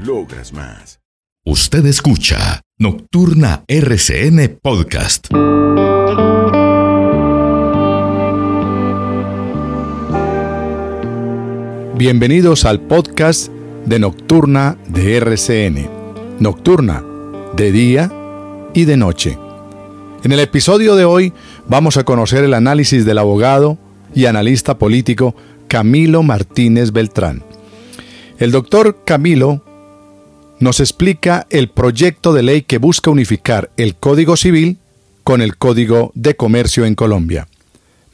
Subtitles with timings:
[0.00, 1.00] logras más.
[1.44, 5.28] Usted escucha Nocturna RCN Podcast.
[11.96, 13.50] Bienvenidos al podcast
[13.86, 15.88] de Nocturna de RCN.
[16.40, 17.04] Nocturna,
[17.54, 18.10] de día
[18.74, 19.38] y de noche.
[20.24, 21.32] En el episodio de hoy
[21.68, 23.78] vamos a conocer el análisis del abogado
[24.14, 25.34] y analista político
[25.68, 27.42] Camilo Martínez Beltrán.
[28.38, 29.62] El doctor Camilo
[30.62, 34.78] nos explica el proyecto de ley que busca unificar el Código Civil
[35.24, 37.48] con el Código de Comercio en Colombia.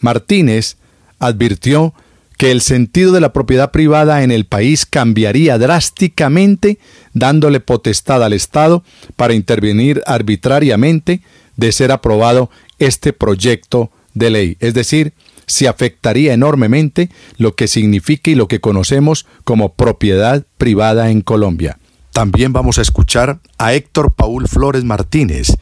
[0.01, 0.79] Martínez
[1.19, 1.93] advirtió
[2.39, 6.79] que el sentido de la propiedad privada en el país cambiaría drásticamente
[7.13, 8.83] dándole potestad al Estado
[9.17, 11.21] para intervenir arbitrariamente
[11.57, 14.57] de ser aprobado este proyecto de ley.
[14.61, 15.13] Es decir,
[15.45, 21.77] se afectaría enormemente lo que significa y lo que conocemos como propiedad privada en Colombia.
[22.19, 25.57] También vamos a escuchar a Héctor Paul Flores Martínez,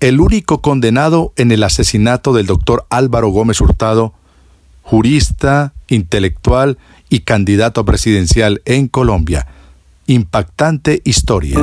[0.00, 4.14] el único condenado en el asesinato del doctor Álvaro Gómez Hurtado,
[4.80, 6.78] jurista, intelectual
[7.10, 9.46] y candidato presidencial en Colombia.
[10.06, 11.58] Impactante historia.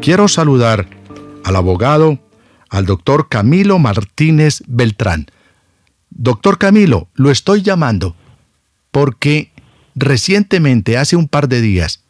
[0.00, 0.88] Quiero saludar
[1.44, 2.18] al abogado,
[2.70, 5.28] al doctor Camilo Martínez Beltrán.
[6.18, 8.16] Doctor Camilo, lo estoy llamando
[8.90, 9.52] porque
[9.94, 12.04] recientemente, hace un par de días,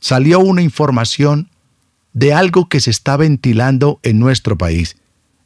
[0.00, 1.50] salió una información
[2.14, 4.96] de algo que se está ventilando en nuestro país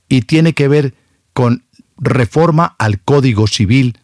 [0.09, 0.95] y tiene que ver
[1.33, 1.65] con
[1.99, 3.99] reforma al Código Civil,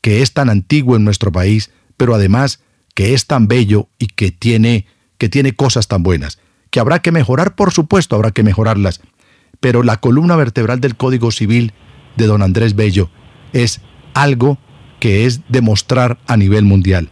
[0.00, 2.60] que es tan antiguo en nuestro país, pero además
[2.94, 4.86] que es tan bello y que tiene,
[5.18, 6.38] que tiene cosas tan buenas,
[6.70, 9.00] que habrá que mejorar, por supuesto, habrá que mejorarlas,
[9.58, 11.72] pero la columna vertebral del Código Civil
[12.16, 13.10] de don Andrés Bello
[13.52, 13.80] es
[14.14, 14.58] algo
[15.00, 17.10] que es demostrar a nivel mundial.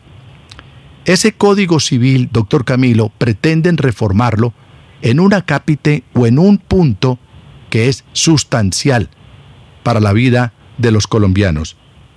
[1.04, 4.54] Ese código civil, doctor Camilo, pretenden reformarlo
[5.02, 7.18] en un acápite o en un punto
[7.68, 9.10] que es sustancial
[9.82, 11.76] para la vida de los colombianos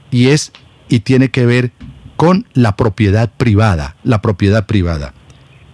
[0.10, 0.54] y es
[0.88, 1.74] y tiene que ver
[2.16, 5.14] con la propiedad privada, la propiedad privada.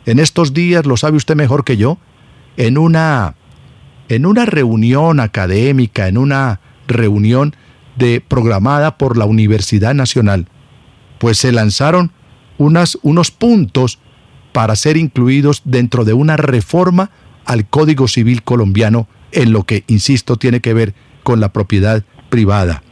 [0.05, 1.97] En estos días, lo sabe usted mejor que yo,
[2.57, 3.35] en una
[4.09, 7.55] en una reunión académica, en una reunión
[7.95, 10.47] de, programada por la Universidad Nacional,
[11.19, 12.11] pues se lanzaron
[12.57, 13.99] unas, unos puntos
[14.51, 17.11] para ser incluidos dentro de una reforma
[17.45, 22.83] al Código Civil colombiano en lo que, insisto, tiene que ver con la propiedad privada.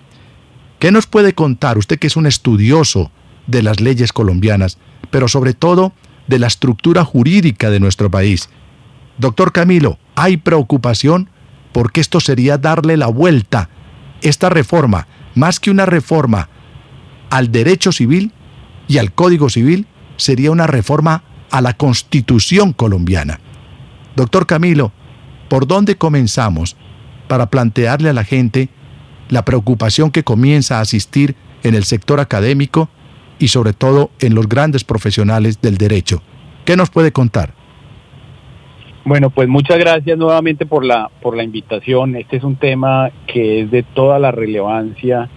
[0.79, 3.11] ¿Qué nos puede contar usted que es un estudioso
[3.47, 4.77] de las leyes colombianas,
[5.11, 5.93] pero sobre todo
[6.27, 8.49] de la estructura jurídica de nuestro país?
[9.17, 11.29] Doctor Camilo, ¿hay preocupación?
[11.71, 13.69] Porque esto sería darle la vuelta
[14.21, 16.49] esta reforma, más que una reforma
[17.29, 18.31] al derecho civil
[18.87, 19.87] y al código civil,
[20.17, 23.39] sería una reforma a la constitución colombiana.
[24.15, 24.91] Doctor Camilo,
[25.49, 26.75] ¿por dónde comenzamos
[27.27, 28.69] para plantearle a la gente
[29.29, 32.89] la preocupación que comienza a asistir en el sector académico
[33.39, 36.21] y sobre todo en los grandes profesionales del derecho?
[36.65, 37.53] ¿Qué nos puede contar?
[39.03, 42.15] Bueno, pues muchas gracias nuevamente por la, por la invitación.
[42.15, 45.27] Este es un tema que es de toda la relevancia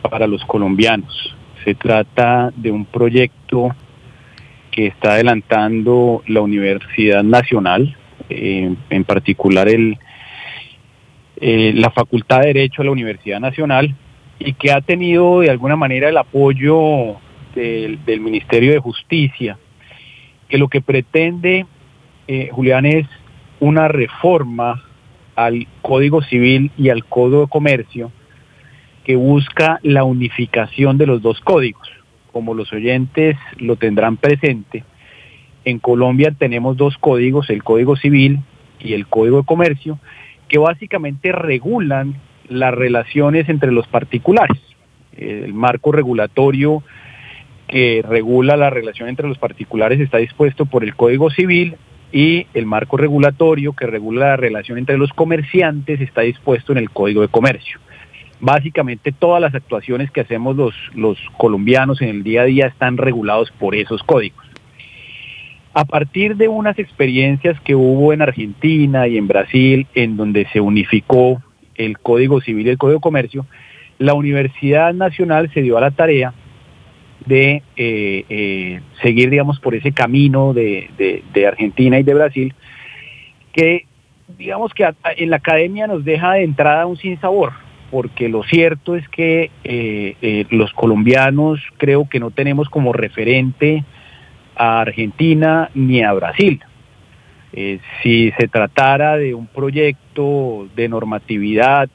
[0.00, 1.36] para los colombianos.
[1.62, 3.68] Se trata de un proyecto
[4.70, 7.94] que está adelantando la Universidad Nacional,
[8.30, 9.98] eh, en particular el,
[11.36, 13.94] eh, la Facultad de Derecho de la Universidad Nacional,
[14.38, 17.16] y que ha tenido de alguna manera el apoyo
[17.54, 19.58] del, del Ministerio de Justicia,
[20.48, 21.66] que lo que pretende
[22.28, 23.06] eh, Julián, es
[23.60, 24.82] una reforma
[25.34, 28.10] al Código Civil y al Código de Comercio
[29.04, 31.88] que busca la unificación de los dos códigos.
[32.32, 34.82] Como los oyentes lo tendrán presente,
[35.64, 38.40] en Colombia tenemos dos códigos, el Código Civil
[38.80, 39.98] y el Código de Comercio,
[40.48, 42.16] que básicamente regulan
[42.48, 44.60] las relaciones entre los particulares.
[45.16, 46.82] El marco regulatorio
[47.68, 51.76] que regula la relación entre los particulares está dispuesto por el Código Civil
[52.12, 56.90] y el marco regulatorio que regula la relación entre los comerciantes está dispuesto en el
[56.90, 57.78] Código de Comercio.
[58.40, 62.96] Básicamente todas las actuaciones que hacemos los, los colombianos en el día a día están
[62.96, 64.44] regulados por esos códigos.
[65.72, 70.60] A partir de unas experiencias que hubo en Argentina y en Brasil, en donde se
[70.60, 71.42] unificó
[71.74, 73.46] el Código Civil y el Código de Comercio,
[73.98, 76.32] la Universidad Nacional se dio a la tarea
[77.26, 82.54] de eh, eh, seguir, digamos, por ese camino de, Argentina y de Brasil,
[83.52, 83.86] que
[84.38, 87.52] digamos que en la academia nos deja de entrada un sinsabor,
[87.90, 93.84] porque lo cierto es que eh, los colombianos creo que no tenemos como referente
[94.56, 96.60] a Argentina ni a Brasil.
[98.02, 101.88] si se tratara de un proyecto de normatividad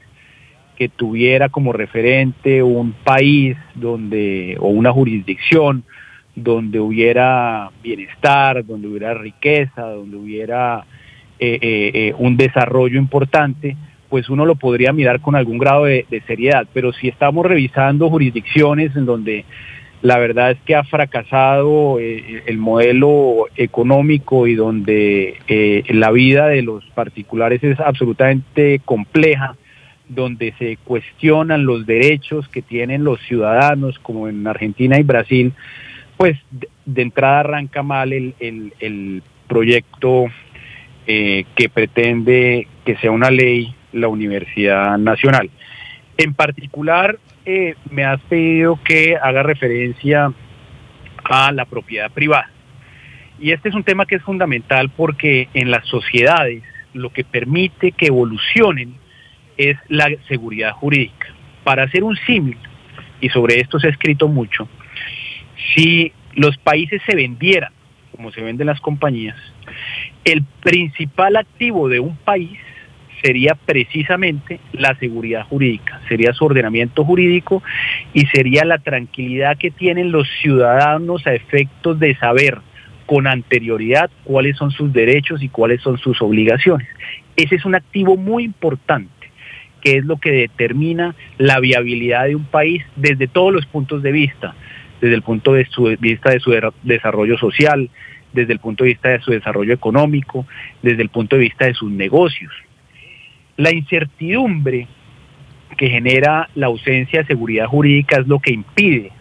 [0.82, 5.84] que tuviera como referente un país donde o una jurisdicción
[6.36, 10.84] donde hubiera bienestar, donde hubiera riqueza, donde hubiera
[11.38, 13.78] eh, eh, eh, un desarrollo importante,
[14.10, 16.66] pues uno lo podría mirar con algún grado de, seriedad.
[16.74, 19.46] Pero si estamos revisando jurisdicciones en donde
[20.02, 26.84] la verdad es que ha fracasado el modelo económico y donde la vida de los
[26.96, 29.56] particulares es absolutamente compleja,
[30.14, 35.54] donde se cuestionan los derechos que tienen los ciudadanos, como en Argentina y Brasil,
[36.18, 40.26] pues de, entrada arranca mal el, proyecto
[41.08, 45.50] eh, que pretende que sea una ley la Universidad Nacional.
[46.18, 50.32] En particular, eh, me has pedido que haga referencia
[51.24, 52.50] a la propiedad privada.
[53.40, 56.64] Y este es un tema que es fundamental porque en las sociedades
[56.94, 59.01] lo que permite que evolucionen
[59.58, 61.28] es la seguridad jurídica.
[61.64, 62.58] Para hacer un símil,
[63.20, 64.68] y sobre esto se ha escrito mucho,
[65.74, 67.72] si los países se vendieran,
[68.16, 69.36] como se venden las compañías,
[70.26, 72.60] el principal activo de un país
[73.24, 77.62] sería precisamente la seguridad jurídica, sería su ordenamiento jurídico
[78.14, 82.60] y sería la tranquilidad que tienen los ciudadanos a efectos de saber
[83.06, 86.88] con anterioridad cuáles son sus derechos y cuáles son sus obligaciones.
[87.36, 89.21] Ese es un activo muy importante
[89.82, 94.12] que es lo que determina la viabilidad de un país desde todos los puntos de
[94.12, 94.56] vista,
[95.02, 95.68] desde el punto de
[96.00, 97.90] vista de su desarrollo social,
[98.34, 100.46] desde el punto de vista de su desarrollo económico,
[100.82, 102.54] desde el punto de vista de sus negocios.
[103.58, 104.88] La incertidumbre
[105.78, 109.12] que genera la ausencia de seguridad jurídica es lo que impide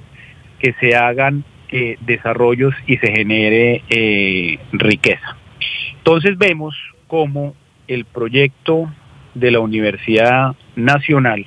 [0.58, 5.36] que se hagan eh, desarrollos y se genere eh, riqueza.
[5.98, 7.54] Entonces vemos cómo
[7.88, 8.92] el proyecto
[9.34, 11.46] de la Universidad Nacional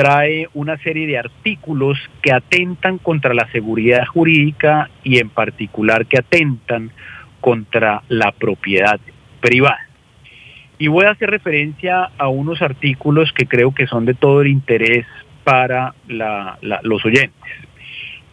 [0.00, 6.18] trae una serie de artículos que atentan contra la seguridad jurídica y en particular que
[6.18, 6.90] atentan
[7.42, 8.98] contra la propiedad
[9.42, 9.86] privada.
[10.78, 14.48] Y voy a hacer referencia a unos artículos que creo que son de todo el
[14.48, 15.04] interés
[15.44, 17.52] para los oyentes.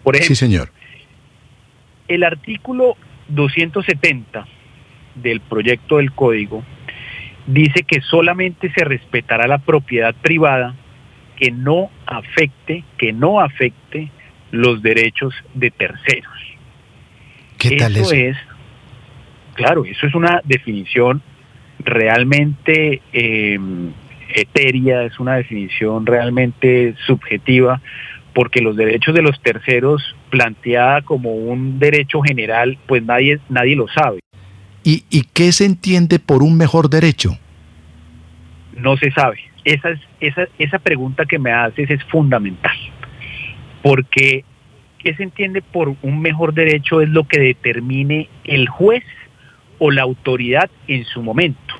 [0.04, 0.70] Por ejemplo, sí, señor.
[2.08, 2.96] el artículo
[3.28, 4.48] 270
[5.16, 6.64] del proyecto del código
[7.48, 10.76] dice que solamente se respetará la propiedad privada
[11.38, 14.12] que no afecte, que no afecte
[14.52, 16.34] los derechos de terceros.
[17.58, 18.14] ¿Qué tal eso?
[18.14, 18.38] es,
[19.56, 21.22] claro, eso es una definición
[21.80, 23.60] realmente eh,
[24.36, 27.82] etérea, es una definición realmente subjetiva,
[28.34, 33.88] porque los derechos de los terceros planteada como un derecho general, pues nadie, nadie lo
[33.88, 34.20] sabe.
[34.90, 37.38] ¿Y, qué se entiende por un mejor derecho?
[38.78, 39.38] No se sabe.
[39.66, 39.90] Esa,
[40.22, 42.78] esa, esa pregunta que me haces es fundamental.
[43.84, 44.46] Porque
[45.00, 47.02] ¿qué se entiende por un mejor derecho?
[47.02, 49.04] Es lo que determine el juez
[49.78, 51.76] o la autoridad en su momento.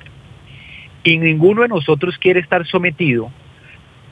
[1.02, 3.32] Y ninguno de nosotros quiere estar sometido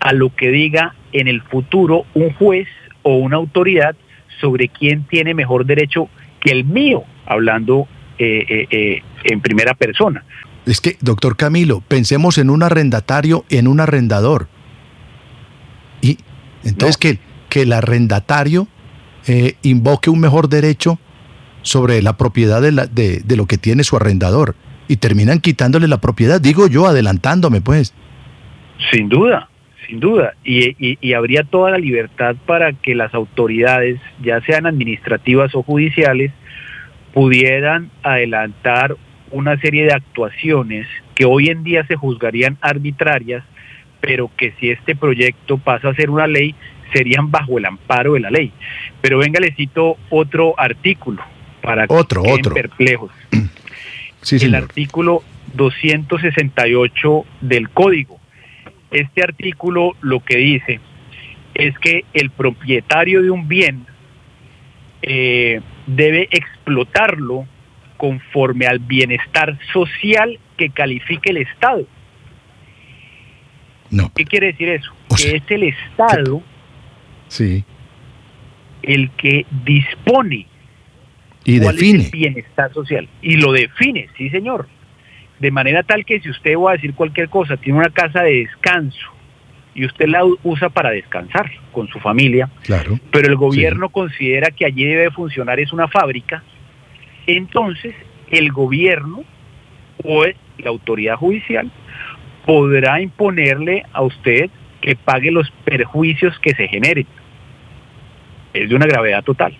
[0.00, 2.66] a lo que diga en el futuro un juez
[3.02, 3.94] o una autoridad
[4.40, 6.08] sobre quién tiene mejor derecho
[6.40, 7.88] que el mío, hablando
[8.18, 10.24] eh, eh, eh, en primera persona.
[10.64, 14.48] Es que, doctor Camilo, pensemos en un arrendatario, en un arrendador.
[16.00, 16.18] Y
[16.64, 17.18] entonces que,
[17.48, 18.68] que el arrendatario
[19.62, 21.00] invoque un mejor derecho
[21.62, 24.54] sobre la propiedad de, la, de, de, lo que tiene su arrendador
[24.86, 27.92] y terminan quitándole la propiedad, digo yo, adelantándome pues.
[28.92, 29.48] Sin duda,
[29.86, 35.62] sin duda, y, habría toda la libertad para que las autoridades, ya sean administrativas o
[35.62, 36.32] judiciales,
[37.16, 38.94] pudieran adelantar
[39.30, 43.42] una serie de actuaciones que hoy en día se juzgarían arbitrarias,
[44.02, 46.54] pero que si este proyecto pasa a ser una ley,
[46.92, 48.52] serían bajo el amparo de la ley.
[49.00, 51.22] Pero venga, le cito otro artículo
[51.62, 52.54] para otro, que otro.
[52.54, 53.10] perplejos.
[54.30, 55.22] el artículo
[55.54, 58.20] 268 del código
[58.90, 60.80] este artículo lo que dice
[61.54, 63.86] es que el propietario de un bien
[65.06, 67.46] eh, debe explotarlo
[67.96, 71.86] conforme al bienestar social que califique el Estado.
[73.90, 74.12] No.
[74.14, 74.92] ¿Qué quiere decir eso?
[75.16, 76.42] que es el Estado
[77.28, 77.64] sí.
[78.82, 80.46] el que dispone
[81.44, 84.68] y define el bienestar social y lo define, sí señor
[85.38, 88.40] de manera tal que si usted va a decir cualquier cosa, tiene una casa de
[88.40, 89.15] descanso
[89.76, 94.64] y usted la usa para descansar con su familia, claro, pero el gobierno considera que
[94.64, 96.42] allí debe funcionar es una fábrica,
[97.26, 97.94] entonces
[98.30, 99.22] el gobierno
[100.02, 101.70] o la autoridad judicial
[102.46, 107.06] podrá imponerle a usted que pague los perjuicios que se generen.
[108.54, 109.56] Es de una gravedad total.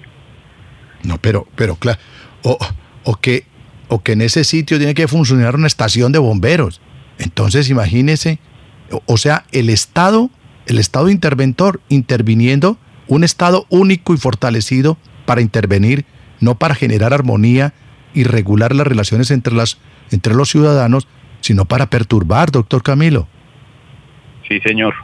[1.02, 1.98] No, pero, pero claro,
[2.42, 2.56] o,
[3.04, 3.44] o que
[3.88, 6.80] o que en ese sitio tiene que funcionar una estación de bomberos.
[7.18, 8.38] Entonces, imagínese,
[9.06, 10.30] o sea, el Estado,
[10.66, 12.78] el Estado interventor interviniendo,
[13.08, 16.04] un Estado único y fortalecido para intervenir,
[16.40, 17.72] no para generar armonía
[18.14, 19.78] y regular las relaciones entre, las,
[20.10, 21.06] entre los ciudadanos,
[21.40, 23.28] sino para perturbar, doctor Camilo.
[24.48, 24.94] Sí, señor.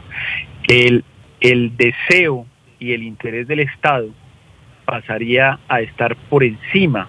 [0.67, 1.03] El,
[1.41, 2.45] el deseo
[2.79, 4.09] y el interés del Estado
[4.85, 7.07] pasaría a estar por encima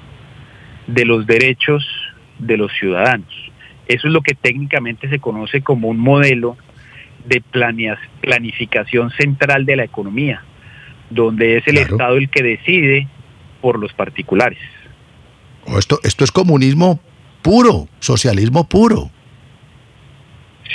[0.87, 1.85] de los derechos
[2.39, 3.33] de los ciudadanos.
[3.87, 6.57] Eso es lo que técnicamente se conoce como un modelo
[7.25, 7.43] de
[8.21, 10.43] planificación central de la economía,
[11.11, 13.09] donde es el Estado el que decide
[13.61, 14.59] por los particulares.
[15.79, 17.01] Esto, esto es comunismo
[17.43, 19.11] puro, socialismo puro.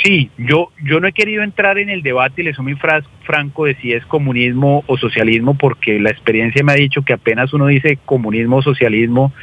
[0.03, 2.77] Sí, yo, yo no he querido entrar en el debate y le soy muy
[3.25, 7.53] franco de si es comunismo o socialismo, porque la experiencia me ha dicho que apenas
[7.53, 9.33] uno dice comunismo o socialismo,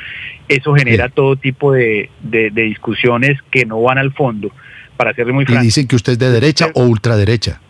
[0.49, 4.51] eso genera todo tipo de, discusiones que no van al fondo,
[4.97, 5.63] para serle muy franco.
[5.63, 7.61] Y dicen que usted es de derecha o ultraderecha.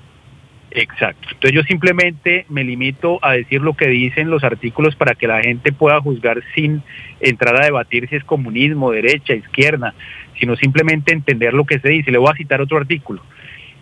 [0.71, 1.29] Exacto.
[1.33, 5.41] Entonces yo simplemente me limito a decir lo que dicen los artículos para que la
[5.41, 6.83] gente pueda juzgar sin
[7.21, 9.95] entrar a debatir si es comunismo, derecha, izquierda,
[10.39, 12.11] sino simplemente entender lo que se dice.
[12.11, 13.23] Le voy a citar otro artículo.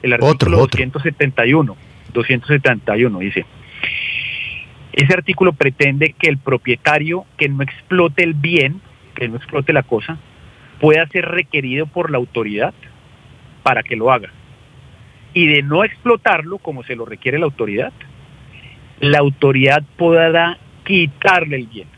[0.03, 1.77] El artículo 271.
[2.13, 3.45] 271 dice,
[4.93, 8.81] ese artículo pretende que el propietario que no explote el bien,
[9.17, 10.19] que no explote la cosa,
[10.81, 12.73] pueda ser requerido por la autoridad
[13.65, 14.31] para que lo haga
[15.35, 17.93] y de no explotarlo como se lo requiere la autoridad,
[19.01, 21.89] la autoridad podrá quitarle el bien,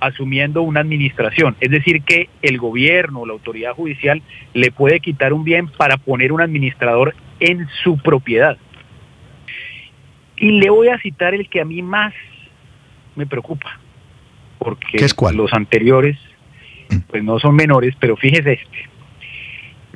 [0.00, 1.56] asumiendo una administración.
[1.60, 4.20] Es decir, que el gobierno o la autoridad judicial
[4.52, 8.58] le puede quitar un bien para poner un administrador en su propiedad.
[10.36, 12.12] Y le voy a citar el que a mí más
[13.14, 13.78] me preocupa,
[14.58, 16.18] porque los anteriores
[17.08, 18.93] pues no son menores, pero fíjese este.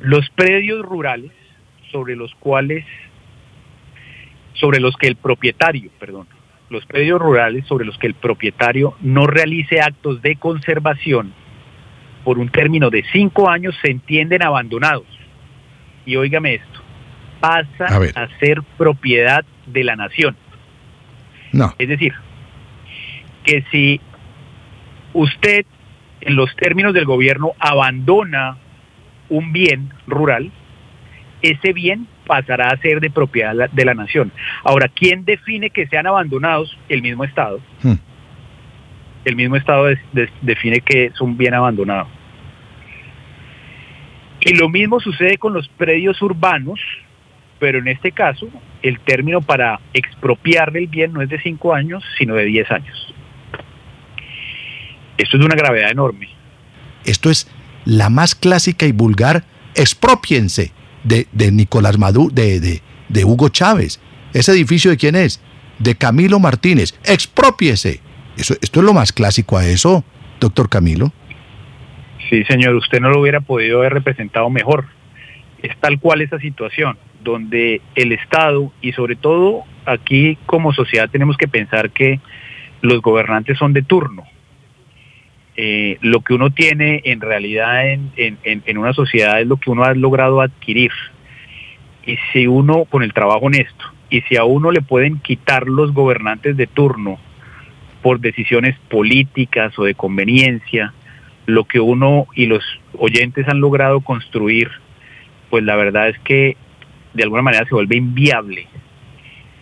[0.01, 1.31] Los predios rurales
[1.91, 2.85] sobre los cuales,
[4.53, 6.27] sobre los que el propietario, perdón,
[6.69, 11.33] los predios rurales sobre los que el propietario no realice actos de conservación
[12.23, 15.07] por un término de cinco años se entienden abandonados.
[16.05, 16.79] Y óigame esto,
[17.39, 20.35] pasa a, ser propiedad de la nación.
[21.51, 21.73] No.
[21.77, 22.13] Es decir,
[23.43, 24.01] que si
[25.13, 25.65] usted
[26.21, 28.57] en los términos del gobierno abandona
[29.29, 30.51] un bien rural,
[31.41, 34.31] ese bien pasará a ser de propiedad de la nación.
[34.63, 36.77] Ahora, ¿quién define que sean abandonados?
[36.89, 37.59] El mismo Estado.
[37.81, 37.93] Hmm.
[39.25, 39.87] El mismo Estado
[40.41, 42.07] define que es un bien abandonado.
[44.41, 46.79] Y lo mismo sucede con los predios urbanos,
[47.59, 48.47] pero en este caso
[48.81, 53.13] el término para expropiarle el bien no es de cinco años, sino de diez años.
[55.17, 56.29] Esto es de una gravedad enorme.
[57.03, 57.51] Esto es
[57.85, 59.43] la más clásica y vulgar
[59.75, 60.71] expropiense
[61.03, 63.99] de, Nicolás Maduro, de, de, Hugo Chávez.
[64.33, 65.41] ¿Ese edificio de quién es?
[65.79, 66.99] De Camilo Martínez.
[67.05, 67.99] Expropiese.
[68.37, 70.03] Eso, esto es lo más clásico a eso,
[70.39, 71.11] doctor Camilo.
[72.29, 74.85] Sí, señor, usted no lo hubiera podido haber representado mejor.
[75.63, 81.37] Es tal cual esa situación, donde el Estado y sobre todo aquí como sociedad tenemos
[81.37, 82.19] que pensar que
[82.81, 84.23] los gobernantes son de turno.
[85.55, 89.93] Eh, lo que uno tiene en realidad en, una sociedad es lo que uno ha
[89.93, 90.91] logrado adquirir.
[92.05, 95.93] y si uno, con el trabajo honesto, y si a uno le pueden quitar los
[95.93, 97.19] gobernantes de turno
[98.01, 100.93] por decisiones políticas o de conveniencia,
[101.45, 102.63] lo que uno y los
[102.97, 104.69] oyentes han logrado construir,
[105.49, 106.55] pues la verdad es que
[107.13, 108.67] de alguna manera se vuelve inviable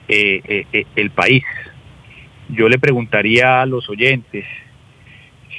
[0.08, 1.44] eh, eh, eh, el país.
[2.50, 4.46] Yo le preguntaría a los oyentes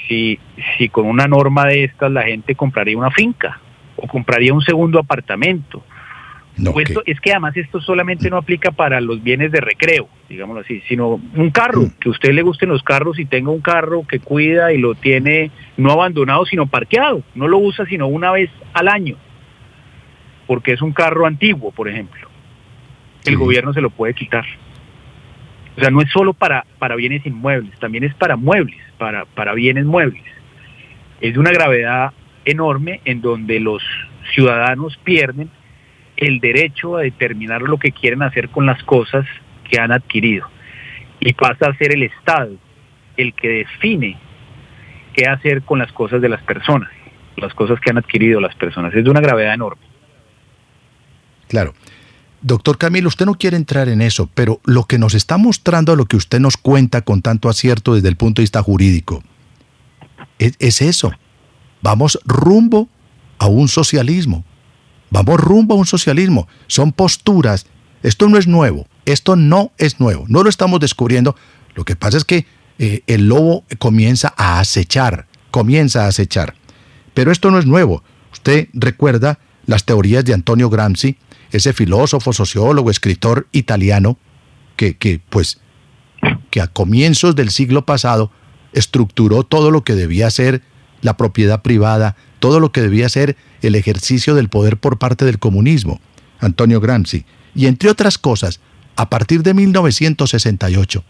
[0.08, 0.38] si,
[0.76, 3.60] si con una norma de estas la gente compraría una finca
[3.96, 5.82] o compraría un segundo apartamento
[6.72, 10.82] pues es que además esto solamente no aplica para los bienes de recreo, digámoslo así,
[10.88, 11.90] sino un carro, mm.
[12.00, 14.94] que a usted le gusten los carros y tenga un carro que cuida y lo
[14.94, 19.16] tiene no abandonado, sino parqueado, no lo usa sino una vez al año,
[20.46, 22.28] porque es un carro antiguo, por ejemplo.
[23.24, 24.46] El gobierno se lo puede quitar.
[25.78, 29.54] O sea, no es solo para, para bienes inmuebles, también es para muebles, para, para
[29.54, 30.24] bienes muebles.
[31.20, 32.12] Es de una gravedad
[32.44, 33.80] enorme en donde los
[34.34, 35.50] ciudadanos pierden
[36.16, 39.24] el derecho a determinar lo que quieren hacer con las cosas
[39.70, 40.48] que han adquirido.
[41.20, 42.56] Y pasa a ser el Estado
[43.16, 44.18] el que define
[45.14, 46.90] qué hacer con las cosas de las personas,
[47.36, 48.92] las cosas que han adquirido las personas.
[48.94, 49.82] Es de una gravedad enorme.
[51.46, 51.72] Claro.
[52.40, 56.06] Doctor Camilo, usted no quiere entrar en eso, pero lo que nos está mostrando, lo
[56.06, 59.22] que usted nos cuenta con tanto acierto desde el punto de vista jurídico,
[60.38, 61.12] es, es eso.
[61.82, 62.88] Vamos rumbo
[63.38, 64.44] a un socialismo.
[65.10, 66.48] Vamos rumbo a un socialismo.
[66.66, 67.66] Son posturas.
[68.02, 68.86] Esto no es nuevo.
[69.04, 70.24] Esto no es nuevo.
[70.28, 71.34] No lo estamos descubriendo.
[71.74, 72.46] Lo que pasa es que
[72.78, 75.26] eh, el lobo comienza a acechar.
[75.50, 76.54] Comienza a acechar.
[77.14, 78.02] Pero esto no es nuevo.
[78.32, 81.18] Usted recuerda las teorías de Antonio Gramsci,
[81.52, 84.18] ese filósofo, sociólogo, escritor italiano,
[84.76, 85.60] que, que pues
[86.50, 88.32] que a comienzos del siglo pasado
[88.72, 90.62] estructuró todo lo que debía ser
[91.02, 95.38] la propiedad privada, todo lo que debía ser el ejercicio del poder por parte del
[95.38, 96.00] comunismo,
[96.40, 98.60] Antonio Gramsci, y entre otras cosas,
[98.96, 101.04] a partir de 1968,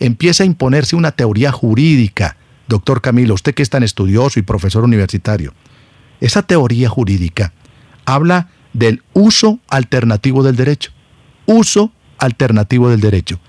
[0.00, 2.36] empieza a imponerse una teoría jurídica,
[2.68, 5.54] doctor Camilo, usted que es tan estudioso y profesor universitario.
[6.20, 7.54] Esa teoría jurídica
[8.04, 10.92] habla del uso alternativo del derecho.
[11.46, 13.40] Uso alternativo del derecho.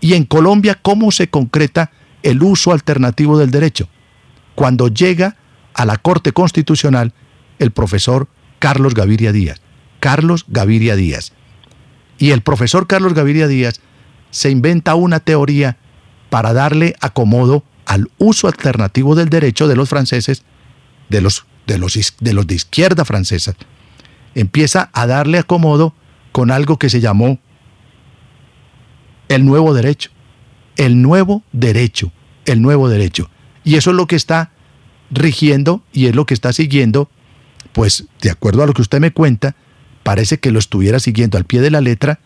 [0.00, 1.90] Y en Colombia, ¿cómo se concreta
[2.22, 3.88] el uso alternativo del derecho?
[4.54, 5.36] Cuando llega
[5.74, 7.12] a la Corte Constitucional
[7.58, 9.60] el profesor Carlos Gaviria Díaz.
[10.00, 11.32] Carlos Gaviria Díaz.
[12.18, 13.80] Y el profesor Carlos Gaviria Díaz
[14.30, 15.78] se inventa una teoría
[16.30, 20.42] para darle acomodo al uso alternativo del derecho de los franceses,
[21.08, 23.54] de los de, los, de, los de izquierda francesa.
[24.34, 25.94] Empieza a darle acomodo
[26.32, 27.38] con algo que se llamó
[29.28, 30.10] el nuevo derecho.
[30.76, 32.12] El nuevo derecho.
[32.44, 33.30] El nuevo derecho.
[33.62, 34.50] Y eso es lo que está
[35.10, 37.08] rigiendo y es lo que está siguiendo,
[37.72, 39.54] pues de acuerdo a lo que usted me cuenta,
[40.02, 42.20] parece que lo estuviera siguiendo al pie de la letra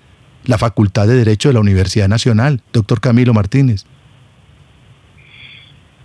[0.44, 3.84] la Facultad de Derecho de la Universidad Nacional, doctor Camilo Martínez.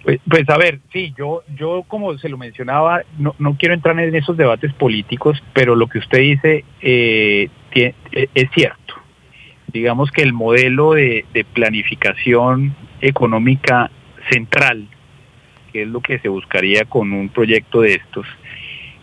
[0.03, 3.97] Pues, pues, a ver, sí, yo, yo como se lo mencionaba, no, no, quiero entrar
[3.99, 7.93] en esos debates políticos, pero lo que usted dice eh, e,
[8.35, 8.95] es cierto.
[9.67, 13.89] Digamos que el modelo de planificación económica
[14.29, 14.87] central
[15.73, 18.27] que es lo que se buscaría con un proyecto de estos,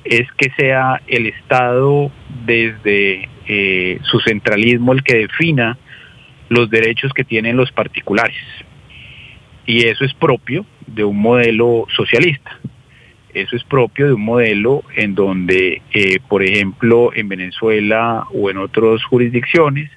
[0.05, 2.11] es que sea el Estado
[2.47, 5.77] desde eh, su centralismo el que defina
[6.49, 8.41] los derechos que tienen los particulares.
[9.71, 12.59] Y eso es propio de un modelo socialista.
[13.33, 18.57] Eso es propio de un modelo en donde, eh, por ejemplo, en Venezuela o en
[18.57, 19.89] otras jurisdicciones,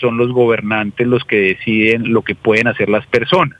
[0.00, 3.58] son los gobernantes los que deciden lo que pueden hacer las personas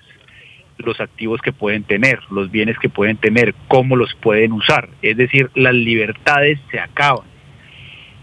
[0.79, 4.91] los activos que pueden tener, los bienes que pueden tener, cómo los pueden usar.
[5.01, 7.25] Es decir, las libertades se acaban.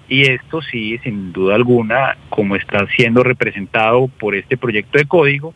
[0.08, 5.56] Y esto sí, sin duda alguna, como está siendo representado por este proyecto de código,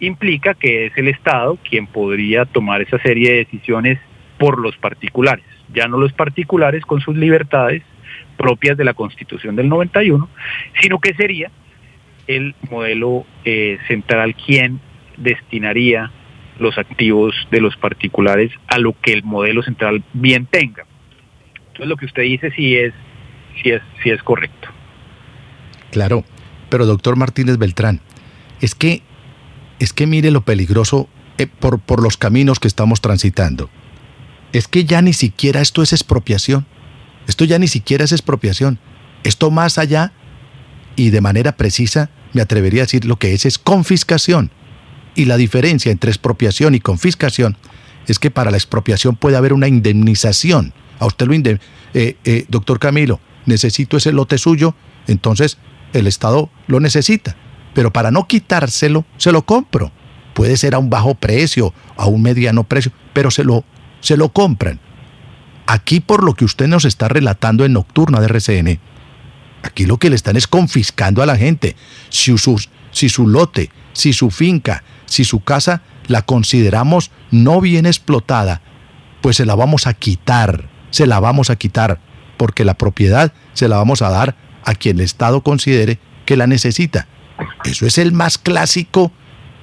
[0.00, 3.98] implica que es el Estado quien podría tomar esa serie de decisiones
[4.38, 7.82] por los particulares, ya no los particulares con sus libertades
[8.36, 10.28] propias de la Constitución del 91,
[10.80, 11.50] sino que sería
[12.26, 14.80] el modelo eh, central quien
[15.18, 16.10] destinaría
[16.58, 20.84] los activos de los particulares a lo que el modelo central bien tenga.
[21.68, 22.92] Entonces lo que usted dice sí es,
[23.62, 24.68] sí es, sí es correcto.
[25.90, 26.24] Claro,
[26.68, 28.00] pero doctor Martínez Beltrán,
[28.60, 29.02] es que,
[29.80, 33.68] es que mire lo peligroso eh, por, por los caminos que estamos transitando.
[34.52, 36.66] Es que ya ni siquiera esto es expropiación.
[37.26, 38.78] Esto ya ni siquiera es expropiación.
[39.24, 40.12] Esto más allá,
[40.96, 44.50] y de manera precisa, me atrevería a decir lo que es es confiscación.
[45.14, 47.56] Y la diferencia entre expropiación y confiscación
[48.06, 50.72] es que para la expropiación puede haber una indemnización.
[50.98, 51.64] A usted lo indemniza.
[51.94, 54.76] Eh, eh, doctor Camilo, necesito ese lote suyo
[55.08, 55.58] Entonces,
[55.92, 57.36] el Estado lo necesita.
[57.80, 59.90] Pero para no quitárselo, se lo compro.
[60.34, 63.64] Puede ser a un bajo precio, a un mediano precio, pero se lo,
[64.00, 64.78] se lo compran.
[65.66, 68.80] Aquí, por lo que usted nos está relatando en Nocturna de RCN,
[69.62, 71.74] aquí lo que le están es confiscando a la gente.
[72.10, 72.34] Si,
[72.90, 78.60] si su lote, si su finca, si su casa la consideramos no bien explotada,
[79.22, 81.98] pues se la vamos a quitar, se la vamos a quitar,
[82.36, 86.46] porque la propiedad se la vamos a dar a quien el Estado considere que la
[86.46, 87.08] necesita.
[87.64, 89.12] Eso es el más clásico,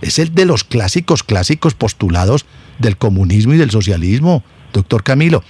[0.01, 2.45] es el de los clásicos, clásicos postulados
[2.79, 5.43] del comunismo y del socialismo, doctor Camilo.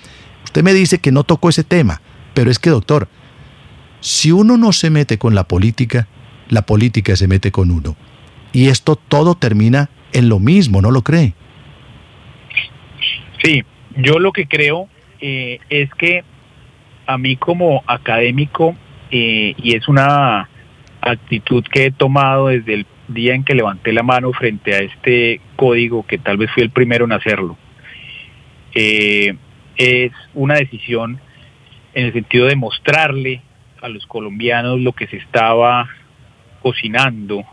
[0.44, 2.02] Usted me dice que no tocó ese tema,
[2.34, 3.08] pero es que, doctor,
[4.00, 6.08] si uno no se mete con la política,
[6.50, 7.96] la política se mete con uno.
[8.54, 11.34] Y esto todo termina en lo mismo, ¿no lo cree?
[13.44, 13.64] Sí,
[13.98, 14.88] yo lo que creo
[15.20, 16.24] eh, es que
[17.06, 18.76] a mí como académico,
[19.12, 20.50] eh, y es una
[21.02, 25.42] actitud que he tomado desde el día en que levanté la mano frente a este
[25.56, 27.58] código, que tal vez fui el primero en hacerlo,
[28.74, 29.36] eh,
[29.76, 31.20] es una decisión
[31.94, 33.42] en el sentido de mostrarle
[33.82, 35.88] a los colombianos lo que se estaba
[36.62, 37.44] cocinando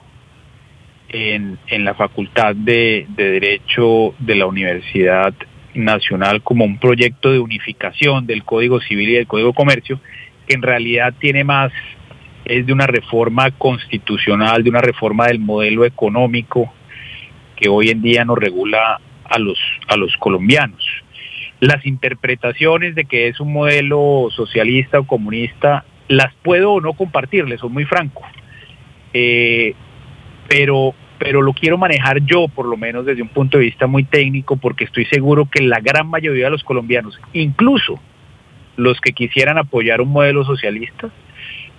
[1.09, 5.33] en, la Facultad de, de Derecho de la Universidad
[5.75, 10.01] Nacional como un proyecto de unificación del Código Civil y del Código Comercio,
[10.47, 11.73] que en realidad tiene más
[12.45, 16.73] es de una reforma constitucional, de una reforma del modelo económico
[17.57, 20.85] que hoy en día nos regula a los, a los colombianos.
[21.61, 27.61] Las interpretaciones de que es un modelo socialista o comunista las puedo o no compartirles,
[27.61, 28.23] soy muy franco.
[29.15, 29.75] Eh,
[30.49, 34.05] pero, pero lo quiero manejar yo, por lo menos desde un punto de vista muy
[34.05, 37.99] técnico, porque estoy seguro que la gran mayoría de los colombianos, incluso
[38.77, 41.11] los que quisieran apoyar un modelo socialista,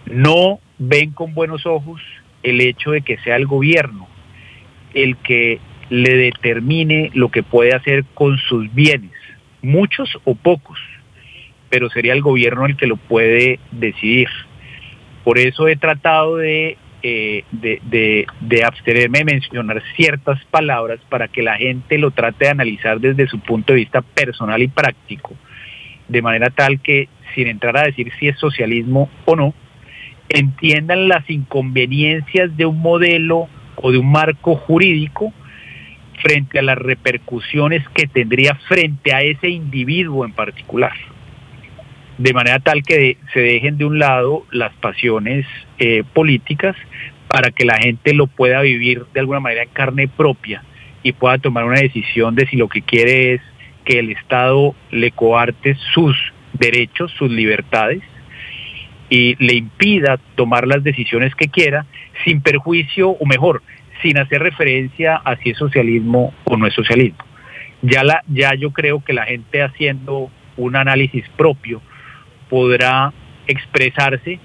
[0.06, 2.02] no ven con buenos ojos
[2.44, 4.08] el hecho de que sea el gobierno
[4.96, 9.12] el que le determine lo que puede hacer con sus bienes,
[9.62, 10.80] muchos o pocos,
[11.70, 14.30] pero sería el gobierno el que lo puede decidir.
[15.24, 17.44] Por eso he tratado de, eh,
[18.66, 23.40] abstenerme de mencionar ciertas palabras para que la gente lo trate de analizar desde su
[23.40, 25.36] punto de vista personal y práctico,
[26.08, 29.54] de manera tal que, sin entrar a decir si es socialismo o no,
[30.30, 35.34] entiendan las inconveniencias de un modelo o de un marco jurídico
[36.22, 40.94] frente a las repercusiones que tendría frente a ese individuo en particular.
[42.18, 45.46] De manera tal que se dejen de un lado las pasiones
[45.80, 46.76] eh, políticas
[47.28, 50.64] para que la gente lo pueda vivir de alguna manera en carne propia
[51.04, 53.42] y pueda tomar una decisión de si lo que quiere es
[53.84, 56.16] que el Estado le coarte sus
[56.54, 58.02] derechos, sus libertades,
[59.10, 61.86] y le impida tomar las decisiones que quiera
[62.24, 63.62] sin perjuicio o mejor,
[64.02, 67.24] sin hacer referencia a si es socialismo o no es socialismo.
[67.82, 71.82] Ya, la, ya yo creo que la gente haciendo un análisis propio
[72.50, 73.14] podrá
[73.48, 74.40] expresarse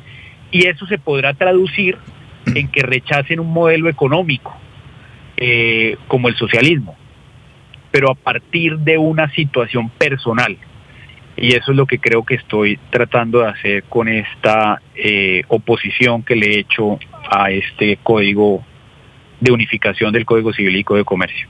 [0.50, 1.96] y eso se podrá traducir
[2.46, 4.56] en que rechacen un modelo económico
[5.36, 6.96] eh, como el socialismo,
[7.90, 10.58] pero a partir de una situación personal
[11.40, 16.22] y eso es lo que creo que estoy tratando de hacer con esta eh, oposición
[16.22, 16.98] que le he hecho
[17.30, 18.62] a este código
[19.40, 21.48] de unificación del Código Civil y Código de Comercio.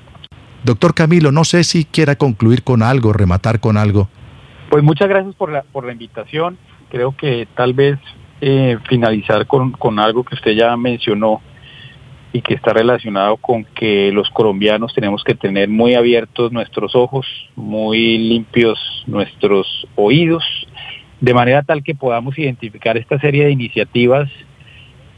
[0.62, 4.08] Doctor Camilo, no sé si quiera concluir con algo, rematar con algo.
[4.70, 6.56] Pues muchas gracias por la, por la invitación.
[6.90, 7.98] Creo que tal vez
[8.40, 11.40] eh, finalizar con, con algo que usted ya mencionó
[12.32, 17.26] y que está relacionado con que los colombianos tenemos que tener muy abiertos nuestros ojos,
[17.56, 20.44] muy limpios nuestros oídos,
[21.20, 24.30] de manera tal que podamos identificar esta serie de iniciativas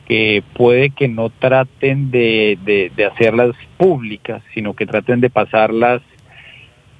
[0.06, 6.02] que puede que no traten de, de, hacerlas públicas, sino que traten de pasarlas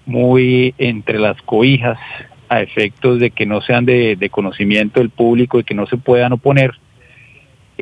[0.07, 1.98] muy entre las cobijas
[2.48, 5.96] a efectos de que no sean de, de conocimiento del público y que no se
[5.96, 6.72] puedan oponer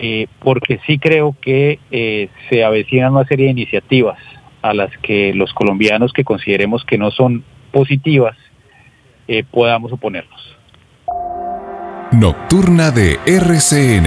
[0.03, 4.19] eh, porque sí creo que eh, se avecinan una serie de iniciativas
[4.63, 8.35] a las que los colombianos que consideremos que no son positivas
[9.29, 10.57] eh, podamos oponernos.
[12.13, 14.07] Nocturna de RCN.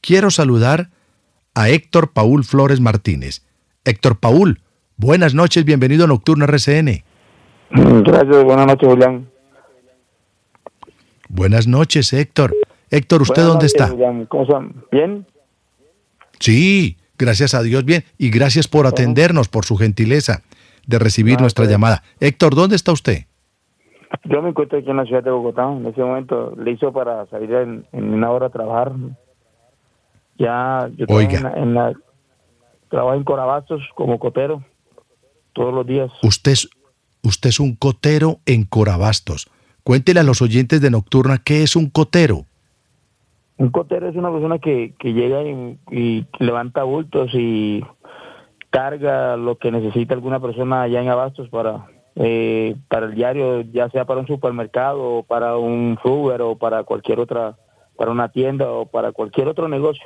[0.00, 0.90] Quiero saludar
[1.56, 3.44] a Héctor Paul Flores Martínez.
[3.84, 4.60] Héctor Paul,
[4.96, 7.02] buenas noches, bienvenido a Nocturna RCN.
[7.70, 9.35] Gracias, buenas noches, Julián.
[11.28, 12.54] Buenas noches, Héctor.
[12.90, 13.92] Héctor, ¿usted dónde está?
[14.92, 15.26] ¿Bien?
[16.38, 18.04] Sí, gracias a Dios, bien.
[18.18, 20.42] Y gracias por atendernos, por su gentileza
[20.86, 22.02] de recibir nuestra llamada.
[22.20, 23.24] Héctor, ¿dónde está usted?
[24.24, 25.64] Yo me encuentro aquí en la ciudad de Bogotá.
[25.72, 28.92] En ese momento le hizo para salir en, en una hora a trabajar.
[30.38, 31.38] Ya yo trabajo Oiga.
[31.38, 31.92] en la, en la-
[32.88, 34.62] trabajo en Corabastos como cotero
[35.54, 36.10] todos los días.
[36.22, 36.68] Usted es,
[37.22, 39.48] usted es un cotero en Corabastos.
[39.86, 42.44] Cuéntele a los oyentes de Nocturna qué es un cotero.
[43.56, 47.84] Un cotero es una persona que, que llega y, y levanta bultos y
[48.70, 53.88] carga lo que necesita alguna persona allá en Abastos para eh, para el diario, ya
[53.90, 57.56] sea para un supermercado o para un Uber o para cualquier otra,
[57.96, 60.02] para una tienda o para cualquier otro negocio.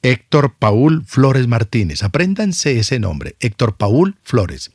[0.00, 2.02] Héctor Paul Flores Martínez.
[2.02, 4.72] Apréndanse ese nombre, Héctor Paul Flores.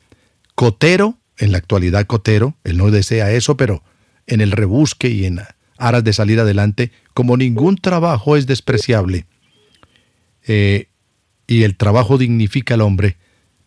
[0.54, 3.82] Cotero, en la actualidad cotero, él no desea eso, pero
[4.26, 5.40] en el rebusque y en
[5.78, 9.26] aras de salir adelante, como ningún trabajo es despreciable
[10.46, 10.88] eh,
[11.46, 13.16] y el trabajo dignifica al hombre,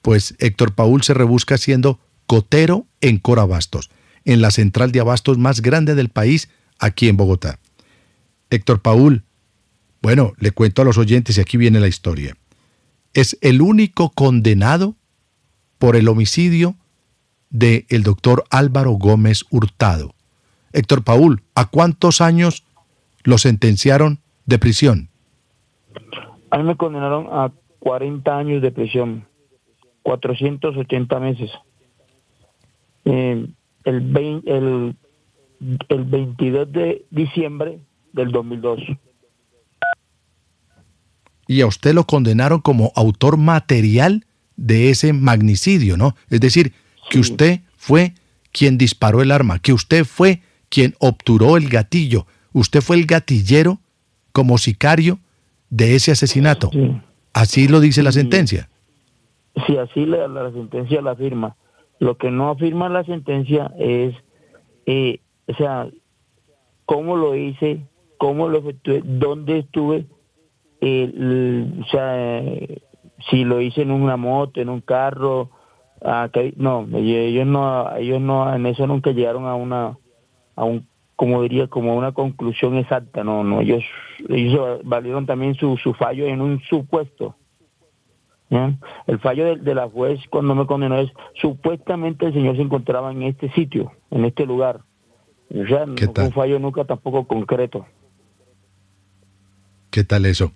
[0.02, 3.90] pues Héctor Paul se rebusca siendo cotero en Corabastos,
[4.26, 7.60] en la central de abastos más grande del país, aquí en Bogotá.
[8.50, 9.24] Héctor Paul,
[10.02, 12.36] bueno, le cuento a los oyentes y aquí viene la historia.
[13.14, 14.96] Es el único condenado
[15.78, 16.76] por el homicidio
[17.50, 20.14] de el doctor Álvaro Gómez Hurtado.
[20.74, 22.64] Héctor Paul, ¿a cuántos años
[23.24, 25.10] lo sentenciaron de prisión?
[26.52, 29.26] A mí me condenaron a 40 años de prisión,
[30.04, 31.52] 480 meses.
[33.06, 33.48] Eh,
[33.84, 34.96] el, 20 el,
[35.90, 37.80] el 22 de diciembre
[38.14, 38.80] del 2002.
[41.48, 46.16] Y a usted lo condenaron como autor material de ese magnicidio, ¿no?
[46.30, 46.74] Es decir,
[47.10, 47.32] que Sí.
[47.32, 48.14] usted fue
[48.52, 53.80] quien disparó el arma, que usted fue quien obturó el gatillo, usted fue el gatillero
[54.32, 55.20] como sicario
[55.70, 56.70] de ese asesinato.
[56.72, 56.92] Sí.
[57.34, 58.20] Así lo dice la Sí.
[58.20, 58.70] sentencia.
[59.68, 61.56] Si así la, la sentencia la afirma.
[62.00, 64.16] Lo que no afirma la sentencia es,
[64.86, 65.90] eh, o sea,
[66.86, 67.82] cómo lo hice,
[68.18, 70.06] cómo lo efectué, dónde estuve,
[70.82, 72.82] eh, l- o sea, eh,
[73.30, 75.50] si lo hice en una moto, en un carro,
[76.04, 79.98] ah, que- no, ellos no, ellos no, en eso nunca llegaron a una,
[80.56, 83.84] a un, como diría, como a una conclusión exacta, no, no, ellos,
[84.30, 87.36] ellos valieron también su, su fallo en un supuesto.
[88.50, 88.74] ¿ya?
[89.06, 93.12] El fallo de, de la juez cuando me condenó es supuestamente el señor se encontraba
[93.12, 94.82] en este sitio, en este lugar.
[95.54, 96.26] O sea, no ¿Qué fue tal?
[96.28, 97.86] un fallo nunca tampoco concreto.
[99.92, 100.52] ¿Qué tal eso?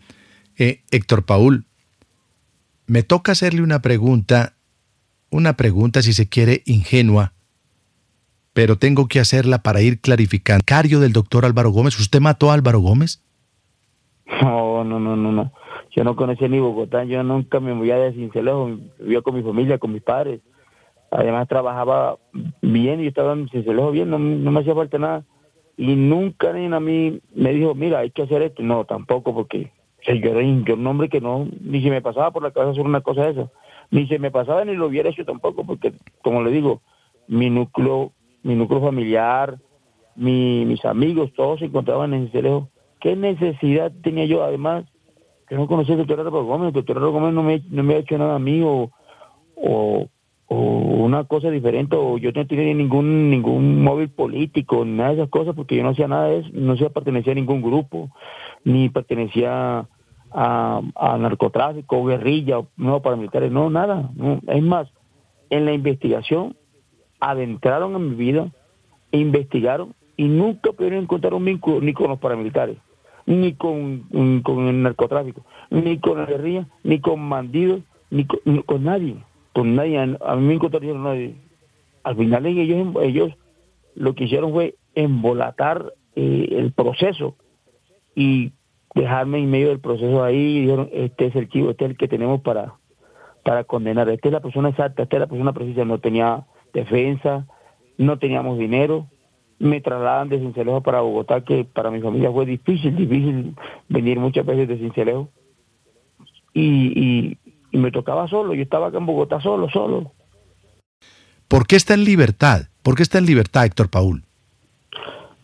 [0.58, 1.66] Eh, Héctor Paul,
[2.86, 4.53] me toca hacerle una pregunta,
[5.34, 7.34] una pregunta si se quiere ingenua,
[8.54, 10.64] pero tengo que hacerla para ir clarificando.
[10.66, 13.22] Cario del doctor Álvaro Gómez, ¿usted mató a Álvaro Gómez?
[14.42, 15.52] No, no, no, no, no.
[15.96, 19.78] Yo no conocía ni Bogotá, yo nunca me movía de Cincelejo, vivía con mi familia,
[19.78, 20.42] con mis padres.
[21.12, 22.18] Además trabajaba
[22.62, 25.24] bien y estaba en Cincelejo bien, no, no me hacía falta nada.
[25.78, 28.64] Y nunca ni a mí me dijo, mira, hay que hacer esto.
[28.64, 31.82] No, tampoco, porque o sea, yo era un- yo era un hombre que no, ni
[31.84, 33.50] se me pasaba por la cabeza hacer una cosa de esa.
[33.94, 36.82] Ni se me pasaba ni lo hubiera hecho tampoco, porque, como le digo,
[37.28, 39.56] mi núcleo, mi núcleo familiar,
[40.16, 42.70] mi- mis amigos, todos se encontraban en Cincelejo.
[43.00, 44.44] ¿Qué necesidad tenía yo?
[44.44, 44.86] Además,
[45.48, 46.70] que no conocía al doctor Álvaro Gómez.
[46.70, 48.90] El doctor Gómez no me, no me ha hecho nada a mí o,
[49.56, 50.08] o,
[50.48, 55.30] o una cosa diferente o yo no tenía ningún ningún móvil político nada de esas
[55.30, 58.10] cosas porque yo no hacía nada de eso, no se pertenecía a ningún grupo,
[58.64, 59.88] ni pertenecía
[60.34, 64.10] a, narcotráfico, guerrilla, no paramilitares, no, nada.
[64.16, 64.40] No.
[64.48, 64.90] Es más,
[65.50, 66.56] en la investigación
[67.20, 68.52] adentraron en mi vida,
[69.12, 72.78] investigaron y nunca pudieron encontrar un vínculo ni con los paramilitares,
[73.26, 78.64] ni con, con el narcotráfico, ni con la guerrilla, ni con bandidos, ni con, ni
[78.64, 79.18] con nadie,
[79.54, 80.00] con nadie.
[80.00, 81.36] A mí me encontraron nadie.
[82.04, 83.34] Al final ellos, ellos
[83.96, 87.36] lo que hicieron fue embolatar eh, el proceso
[88.16, 88.52] y
[88.96, 91.98] dejarme en medio del proceso ahí y dijeron, este es el chivo, este es el
[91.98, 92.76] que tenemos para,
[93.44, 97.48] para condenar, esta es la persona exacta, esta es la persona precisa, no tenía defensa,
[97.98, 99.08] no teníamos dinero,
[99.60, 103.56] me trasladan de Cincelejo para Bogotá, que para mi familia fue difícil, difícil
[103.88, 105.30] venir muchas veces de Cincelejo.
[106.54, 107.38] Y, y,
[107.72, 110.12] y me tocaba solo, yo estaba acá en Bogotá solo, solo.
[111.48, 112.64] ¿Por qué está en libertad?
[112.82, 114.24] ¿Por qué está en libertad, Héctor Paul?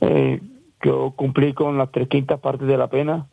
[0.02, 0.42] Eh,
[0.84, 3.28] yo cumplí con las tres quintas partes de la pena,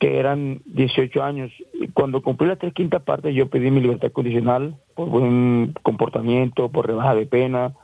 [0.00, 1.52] que eran 18 años.
[1.92, 6.86] Cuando cumplí las tres quintas partes, yo pedí mi libertad condicional por buen comportamiento, por
[6.86, 7.74] rebaja de pena,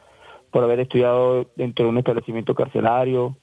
[0.50, 3.36] por haber estudiado dentro de un establecimiento carcelario,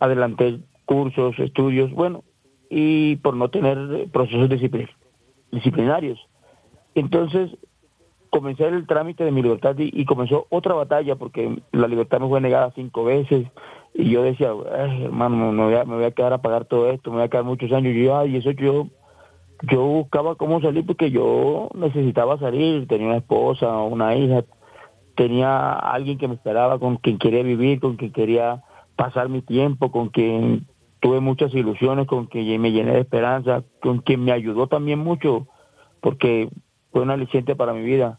[0.00, 2.24] adelanté cursos, estudios, bueno,
[2.70, 4.88] y por no tener procesos disciplin-
[5.52, 6.18] disciplinarios.
[6.94, 7.50] Entonces,
[8.30, 12.40] comencé el trámite de mi libertad y, comenzó otra batalla porque la libertad me fue
[12.40, 13.46] negada cinco veces
[13.94, 14.52] y yo decía,
[15.04, 17.28] hermano, me voy, a, me voy a quedar a pagar todo esto, me voy a
[17.28, 17.94] quedar muchos años.
[17.94, 18.86] Y yo, yo,
[19.62, 24.44] yo buscaba cómo salir porque yo necesitaba salir, tenía una esposa, una hija,
[25.16, 28.62] tenía alguien que me esperaba, con quien quería vivir, con quien quería
[28.94, 30.66] pasar mi tiempo, con quien
[31.00, 35.48] tuve muchas ilusiones, con quien me llené de esperanza, con quien me ayudó también mucho,
[36.00, 36.48] porque
[36.92, 38.18] fue un aliciente para mi vida.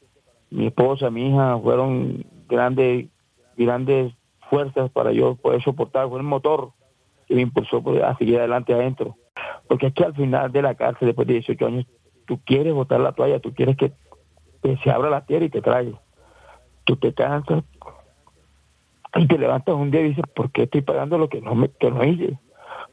[0.50, 3.08] Mi esposa, mi hija fueron grandes,
[3.56, 4.14] grandes
[4.50, 6.72] fuerzas para yo poder soportar, fue el motor
[7.28, 9.16] que me impulsó a seguir adelante adentro.
[9.68, 11.86] Porque es que al final de la cárcel, después de 18 años,
[12.26, 13.94] tú quieres botar la toalla, tú quieres que,
[14.84, 16.00] se abra la tierra y te traiga.
[16.84, 17.64] Tú te cansas
[19.16, 21.70] y te levantas un día y dices, ¿por qué estoy pagando lo que no, me,
[21.70, 22.38] que no hice?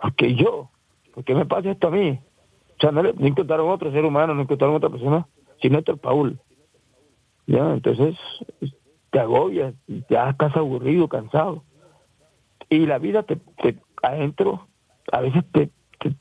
[0.00, 0.70] Porque yo,
[1.14, 2.18] ¿por qué me pasa esto a mí?
[2.76, 5.26] O sea, no, le, no encontraron otro ser humano, no encontraron otra persona,
[5.60, 6.38] sino el Paul.
[7.46, 7.72] ¿Ya?
[7.72, 8.16] Entonces,
[9.16, 9.72] te agobias,
[10.10, 11.64] ya estás aburrido, cansado.
[12.68, 14.68] Y la vida te, te adentro
[15.10, 15.70] a veces te,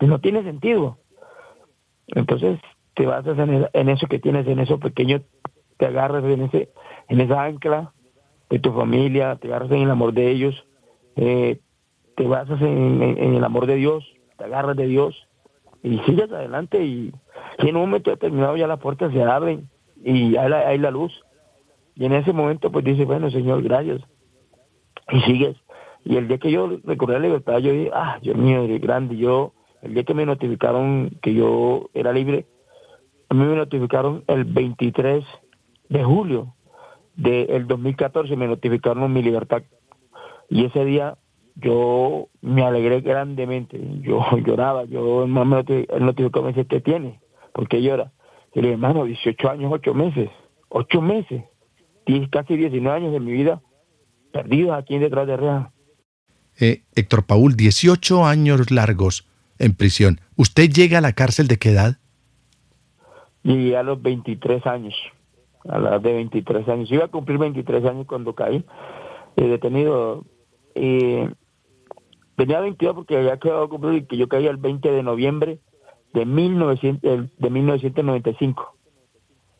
[0.08, 0.98] no tiene sentido.
[2.08, 2.58] Entonces,
[2.94, 5.22] te basas en, eso que tienes, en eso pequeño,
[5.76, 6.70] te agarras en ese
[7.10, 7.92] en esa ancla
[8.50, 10.66] de tu familia, te agarras en el amor de ellos,
[11.18, 11.60] eh,
[12.16, 14.06] te basas en, el amor de Dios,
[14.38, 15.28] te agarras de Dios
[15.84, 17.12] y sigues adelante y,
[17.58, 19.70] en un momento determinado ya las puertas se abren
[20.02, 21.25] y hay la luz.
[21.96, 24.02] Y en ese momento pues dices, bueno Señor, gracias.
[25.12, 25.56] Y sigues.
[26.04, 29.18] Y el día que yo recordé la libertad, yo dije, ah, Dios mío, eres grande.
[29.18, 32.46] Yo, el día que me notificaron que yo era libre,
[33.30, 35.26] a mí me notificaron el 23
[35.90, 36.54] de julio
[37.16, 39.64] del 2014, me notificaron mi libertad.
[40.48, 41.18] Y ese día
[41.56, 47.20] yo me alegré grandemente, yo lloraba, yo hermano el notificó me dice, ¿qué tiene?
[47.54, 48.12] ¿Por qué llora?
[48.54, 50.30] Y le dije, hermano, 18 años, 8 meses,
[50.70, 51.44] 8 meses,
[52.30, 53.62] casi 19 años de mi vida
[54.32, 55.70] perdidos aquí detrás de Real.
[56.60, 59.28] Eh, Héctor Paul, 18 años largos
[59.60, 60.20] en prisión.
[60.36, 61.98] ¿Usted llega a la cárcel de qué edad?
[63.44, 64.96] Llegué a los 23 años,
[65.68, 66.92] a la edad de 23 años.
[66.92, 68.66] Iba a cumplir 23 años cuando caí,
[69.38, 70.26] eh, detenido.
[70.74, 71.30] Eh,
[72.36, 75.60] Tenía 22 porque había quedado cumplir que yo caí el 20 de noviembre
[76.14, 78.76] de, 1900, de 1995.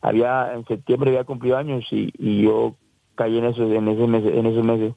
[0.06, 2.76] Había, en septiembre había cumplido años y, y yo
[3.14, 4.94] caí en esos, en ese en esos meses.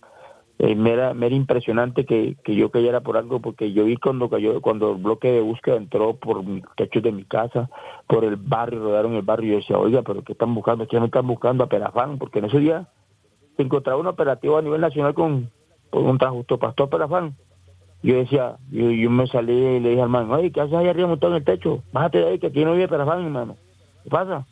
[0.60, 4.30] Eh, me, era, era, impresionante que, que, yo cayera por algo porque yo vi cuando
[4.30, 7.70] cayó, cuando el bloque de búsqueda entró por mi techo de mi casa,
[8.08, 10.86] por el barrio, rodaron el barrio y yo decía, oiga, pero ¿qué están buscando?
[10.88, 12.18] ¿Qué me están buscando a Perafán?
[12.18, 12.90] Porque en ese día
[13.56, 15.50] se encontraba un operativo a nivel nacional con,
[15.90, 17.36] con un justo pastor Perafán
[18.02, 20.88] yo decía, yo, yo me salí y le dije al man, oye, ¿qué haces ahí
[20.88, 21.84] arriba montado en el techo?
[21.92, 23.58] Bájate de ahí, que aquí no vive Perafán, hermano.
[24.04, 24.46] ¿Qué pasa?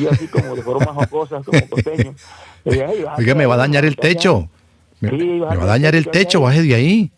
[0.00, 2.14] Yo así como de forma jocosa, como costeño.
[2.64, 4.48] Oiga, me va a dañar el techo.
[5.00, 7.12] Me, va a dañar el techo, baje de ahí.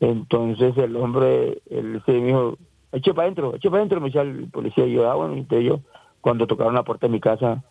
[0.00, 2.56] Entonces el hombre, él se me dijo,
[2.92, 4.86] eche para adentro, eche para adentro, me decía el policía.
[4.86, 5.80] Y yo, ah, bueno, y yo,
[6.20, 7.62] cuando tocaron la puerta de mi casa,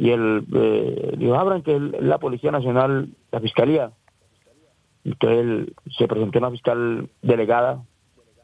[0.00, 3.92] y él eh, dijo, abran que es la Policía Nacional, la Fiscalía.
[5.04, 7.82] Entonces él se presentó una fiscal delegada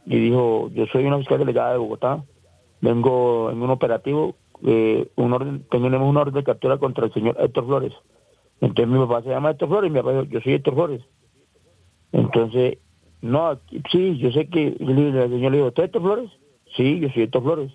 [0.05, 2.23] y dijo, yo soy una fiscal delegada de Bogotá,
[2.83, 7.37] vengo en un operativo, eh, un orden, tenemos un orden de captura contra el señor
[7.39, 7.93] Héctor Flores.
[8.61, 11.03] Entonces mi papá se llama Héctor Flores y mi papá dijo, yo soy Héctor Flores.
[12.13, 12.79] Entonces,
[13.21, 13.59] no,
[13.91, 16.31] sí, yo sé que el señor le dijo, ¿tú Héctor Flores?
[16.77, 17.73] Sí, yo soy Héctor Flores.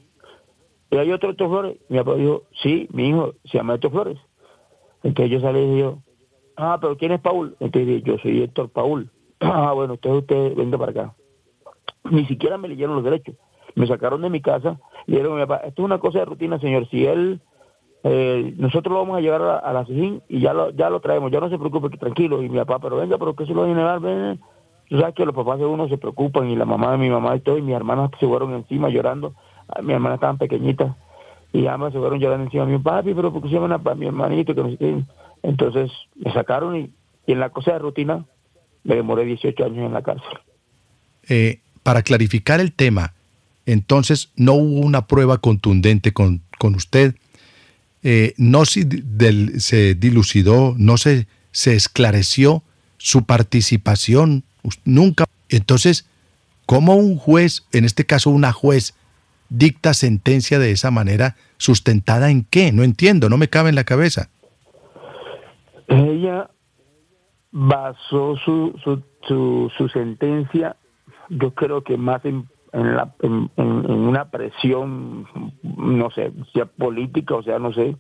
[0.90, 1.78] ¿Y hay otro Héctor Flores?
[1.90, 4.18] Mi papá dijo, sí, mi hijo se llama Héctor Flores.
[5.04, 5.96] Entonces yo salí y dije,
[6.64, 7.56] Ah, pero ¿quién es Paul?
[7.60, 9.10] Entonces yo soy Héctor Paul.
[9.44, 11.16] Ah, bueno, usted, usted, venga para acá.
[12.12, 13.36] Ni siquiera me leyeron los derechos.
[13.76, 16.60] Me sacaron de mi casa y dijeron, mi papá, esto es una cosa de rutina,
[16.60, 16.88] señor.
[16.90, 17.42] Si él,
[18.04, 21.32] eh, nosotros lo vamos a llevar a, la SIGIN y ya lo, ya lo traemos.
[21.32, 22.42] Ya no se preocupe, que tranquilo.
[22.42, 24.00] Y mi papá, pero venga, pero ¿qué se lo va a llevar?
[24.00, 24.40] Ven.
[24.90, 27.40] Sabes que los papás de uno se preocupan y la mamá de mi mamá y
[27.40, 29.34] todo, y mis hermanas se fueron encima llorando.
[29.70, 30.96] Ah, mi hermana estaban pequeñitas
[31.54, 32.66] y ambas se fueron llorando encima.
[32.66, 34.54] Mi papi, pero porque se llaman a mi hermanito?
[34.54, 35.04] Que.
[35.44, 36.94] Entonces me sacaron y,
[37.28, 38.26] en la cosa de rutina
[38.84, 40.40] me demoré 18 años en la cárcel.
[41.30, 43.14] Eh, para clarificar el tema,
[43.66, 47.16] entonces no hubo una prueba contundente con, con usted,
[48.04, 48.88] eh, no se,
[49.60, 52.64] se dilucidó, no se, se esclareció
[52.98, 54.44] su participación,
[54.86, 55.26] nunca.
[55.50, 56.08] Entonces,
[56.66, 58.96] ¿cómo un juez, en este caso una juez,
[59.50, 62.72] dicta sentencia de esa manera, sustentada en qué?
[62.72, 64.30] No entiendo, no me cabe en la cabeza.
[65.88, 66.50] Ella
[67.52, 69.04] basó su, su,
[69.78, 70.76] su, sentencia,
[71.30, 72.24] yo creo que más
[72.74, 75.28] en, la, en, una presión,
[75.64, 77.98] no sé, sea política, o sea, no sé,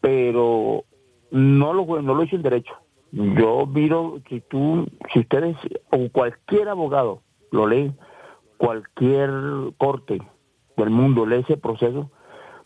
[0.00, 0.84] pero
[1.30, 2.74] no lo, no lo hizo en derecho.
[3.12, 5.56] Yo miro, si tú, si ustedes
[5.90, 7.20] o cualquier abogado
[7.50, 7.92] lo lee,
[8.56, 9.30] cualquier
[9.76, 10.22] corte
[10.76, 12.10] del mundo lee ese proceso,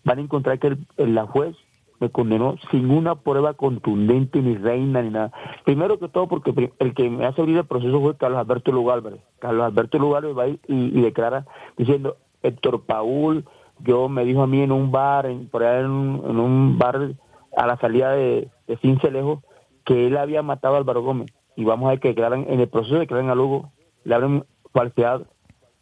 [0.05, 1.57] van a encontrar que el, la juez
[2.01, 5.33] me condenó sin una prueba contundente, ni reina, ni nada.
[5.65, 9.03] Primero que todo, porque el que me hace abrir el proceso fue Carlos Alberto Lugar,
[9.39, 13.45] Carlos Alberto Lugar va y, declara diciendo, Héctor Paul,
[13.81, 17.15] yo me dijo a mí en un bar, en, por allá en un, bar
[17.57, 19.43] a la salida de, de Cincelejo,
[19.85, 21.33] que él había matado a Álvaro Gómez.
[21.57, 23.71] Y vamos a ver que declaran, en el proceso de declaran a Lugo,
[24.05, 25.23] le abren falsedad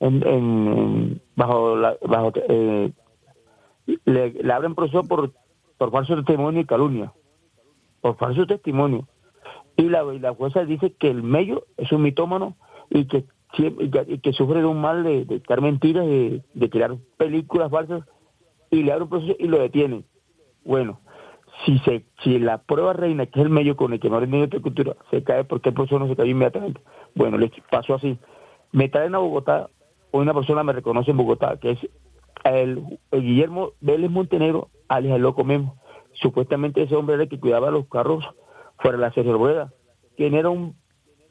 [0.01, 2.93] en, en, bajo la, bajo eh,
[4.05, 5.33] le, le, abren proceso por
[5.85, 7.13] por falso testimonio y calumnia.
[8.01, 9.07] Por falso testimonio.
[9.77, 12.57] Y la, jueza dice que el mello es un mitómano
[12.89, 18.03] y que sufre de un mal de, de estar mentiras de, de crear películas falsas
[18.71, 20.07] y le abre un proceso y lo detienen.
[20.65, 21.01] Bueno
[21.67, 24.27] si se si la prueba reina que es el medio con el que no hay
[24.27, 26.81] de cultura se cae porque el proceso no se cae inmediatamente
[27.15, 28.19] bueno le pasó así.
[28.73, 29.69] Me traen a Bogotá
[30.11, 31.79] hoy una persona me reconoce en Bogotá que es
[32.45, 35.77] el, Guillermo Vélez Montenegro alias loco Memo
[36.13, 38.25] supuestamente ese hombre era el que cuidaba los carros
[38.79, 39.73] fuera de la Sergio Rueda
[40.17, 40.77] quien era un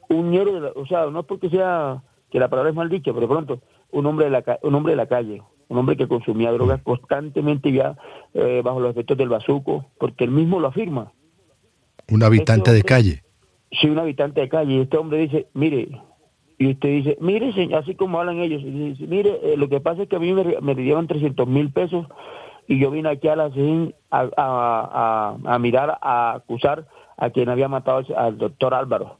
[0.10, 3.14] un ñero de la, o sea no porque sea que la palabra es mal dicha
[3.14, 5.42] pero pronto un hombre de la un hombre de la calle
[5.74, 7.98] un hombre que consumía drogas constantemente ya
[8.34, 11.12] eh, bajo los efectos del bazuco, porque él mismo lo afirma.
[12.10, 13.24] Un habitante de calle.
[13.72, 14.74] Sí, un habitante de calle.
[14.74, 15.90] Y este hombre dice, mire,
[16.60, 20.10] y usted dice, mire, así como hablan ellos, dice, mire, eh, lo que pasa es
[20.10, 22.06] que a mí me, me dieron 300 mil pesos
[22.68, 26.86] y yo vine aquí a la CIN a, a, mirar, a acusar
[27.18, 29.18] a quien había matado al doctor Álvaro.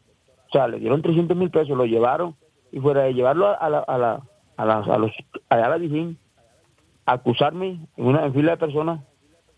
[0.48, 2.36] O sea, le dieron 300 mil pesos, lo llevaron
[2.72, 4.22] y fuera de llevarlo a la, a la,
[4.58, 5.12] a, la, a los,
[5.50, 5.80] a la
[7.06, 9.02] acusarme en una fila de personas.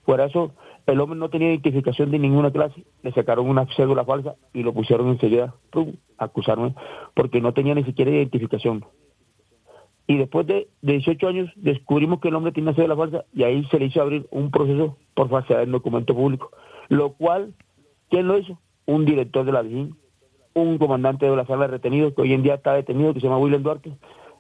[0.05, 0.51] Por eso
[0.85, 2.83] el hombre no tenía identificación de ninguna clase.
[3.01, 5.53] Le sacaron una cédula falsa y lo pusieron enseguida
[6.17, 6.75] a acusarme
[7.13, 8.85] porque no tenía ni siquiera identificación.
[10.07, 13.65] Y después de, 18 años descubrimos que el hombre tiene una cédula falsa y ahí
[13.65, 16.51] se le hizo abrir un proceso por falsedad en documento público.
[16.89, 17.53] Lo cual,
[18.09, 18.59] ¿quién lo hizo?
[18.85, 19.95] Un director de la DIN,
[20.53, 23.25] un comandante de la sala de retenidos que hoy en día está detenido, que se
[23.25, 23.93] llama William Duarte,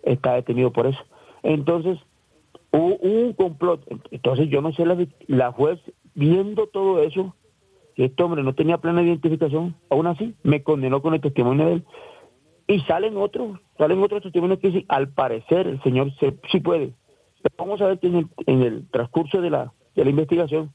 [0.03, 0.99] está detenido por eso.
[1.41, 1.97] Entonces,
[2.75, 3.81] Hubo un complot.
[4.11, 4.97] Entonces yo no sé, la,
[5.27, 5.79] la juez
[6.13, 7.33] viendo todo eso,
[7.95, 11.73] que este hombre no tenía plena identificación, aún así me condenó con el testimonio de
[11.73, 11.83] él.
[12.67, 16.11] Y salen otros, salen otros testimonios que dicen, al parecer el señor
[16.51, 16.93] sí puede.
[17.57, 20.71] vamos a ver que en el, transcurso de la, de la investigación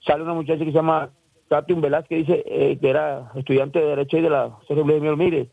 [0.00, 1.10] sale una muchacha que se llama
[1.48, 5.16] Katy Velázquez, que dice eh, que era estudiante de Derecho y de la CRB.
[5.16, 5.50] Mire,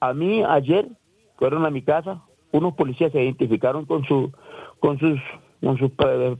[0.00, 0.88] a mí ayer
[1.36, 4.30] fueron a mi casa, unos policías se identificaron con su
[4.78, 5.18] con sus,
[5.62, 5.90] con sus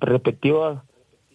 [0.01, 0.83] respectivas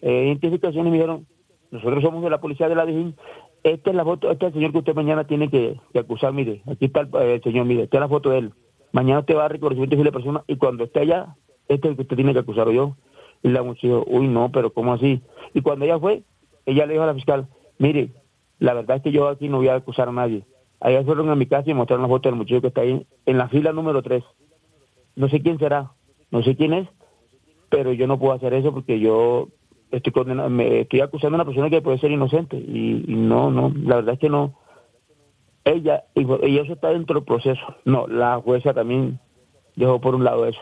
[0.02, 1.26] eh, identificaciones y dijeron,
[1.70, 3.16] nosotros somos de la policía de la Dijín,
[3.64, 6.62] esta es la foto, este es el señor que usted mañana tiene que, acusar, mire,
[6.66, 8.52] aquí está el, señor, mire, esta es la foto de él.
[8.92, 11.34] Mañana usted va a reconocimiento de la persona y cuando esté allá,
[11.66, 12.96] este es el que usted tiene que acusar yo.
[13.42, 15.22] Y la muchacha dijo, uy, no, pero ¿cómo así?
[15.54, 16.22] Y cuando ella fue,
[16.66, 17.48] ella le dijo a la fiscal,
[17.78, 18.10] mire,
[18.58, 20.44] la verdad es que yo aquí no voy a acusar a nadie.
[20.80, 23.38] Allá fueron a mi casa y mostraron la foto del muchacho que está ahí en
[23.38, 24.22] la fila número 3.
[25.16, 25.92] No sé quién será,
[26.30, 26.88] no sé quién es,
[27.70, 29.48] pero yo no puedo hacer eso porque yo
[29.96, 33.72] estoy condenado, me estoy acusando a una persona que puede ser inocente y, no, no,
[33.84, 34.54] la verdad es que no.
[35.64, 37.62] Ella, y, eso está dentro del proceso.
[37.84, 39.18] No, la jueza también
[39.76, 40.60] dejó por un lado eso.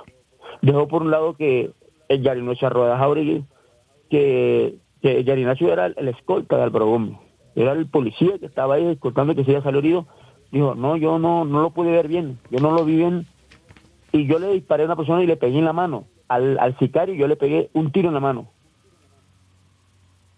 [0.61, 1.70] Dejó por un lado que
[2.09, 3.45] el Yarinacio Arroda Jauregui,
[4.11, 7.18] que, que Yarinacio era el, escolta de Álvaro
[7.55, 10.07] era el policía que estaba ahí escoltando que se había salido herido.
[10.51, 13.26] Dijo, no, yo no, no lo pude ver bien, yo no lo vi bien
[14.12, 16.05] y yo le disparé a una persona y le pegué en la mano.
[16.28, 18.51] Al sicario yo le pegué un tiro en la mano.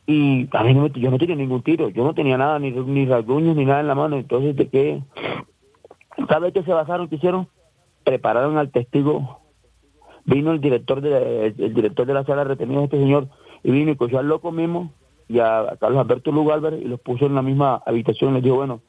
[0.07, 3.07] Y a mí no yo no tenía ningún tiro, yo no tenía nada, ni, ni
[3.07, 4.17] rasguños, ni nada en la mano.
[4.17, 5.03] Entonces, ¿de qué?
[6.29, 7.09] ¿Sabes qué se basaron?
[7.09, 7.49] ¿Qué hicieron?
[8.05, 9.41] Prepararon al testigo.
[10.27, 13.29] Vino el director de, el, director de la sala retenida, este señor,
[13.63, 14.93] y vino y cogió al loco mismo
[15.29, 18.35] y a, Carlos Alberto Lugo Álvarez y los puso en la misma habitación.
[18.35, 18.81] Les dijo, bueno,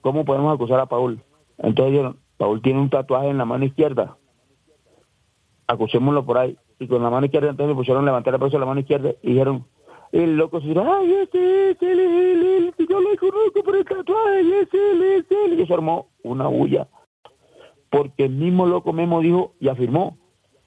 [0.00, 1.20] ¿cómo podemos acusar a Paul?
[1.58, 4.16] Entonces dijeron, Paul tiene un tatuaje en la mano izquierda.
[5.66, 6.56] Acusémoslo por ahí.
[6.78, 9.32] Y con la mano izquierda entonces me pusieron levantar la de la mano izquierda y
[9.32, 9.64] dijeron,
[10.22, 14.60] el loco se dijo, ay, este es el, el, yo lo conozco por el tatuaje,
[14.60, 15.60] es él, es él.
[15.60, 16.86] Y se armó una bulla.
[17.90, 20.16] Porque el mismo loco Memo dijo y afirmó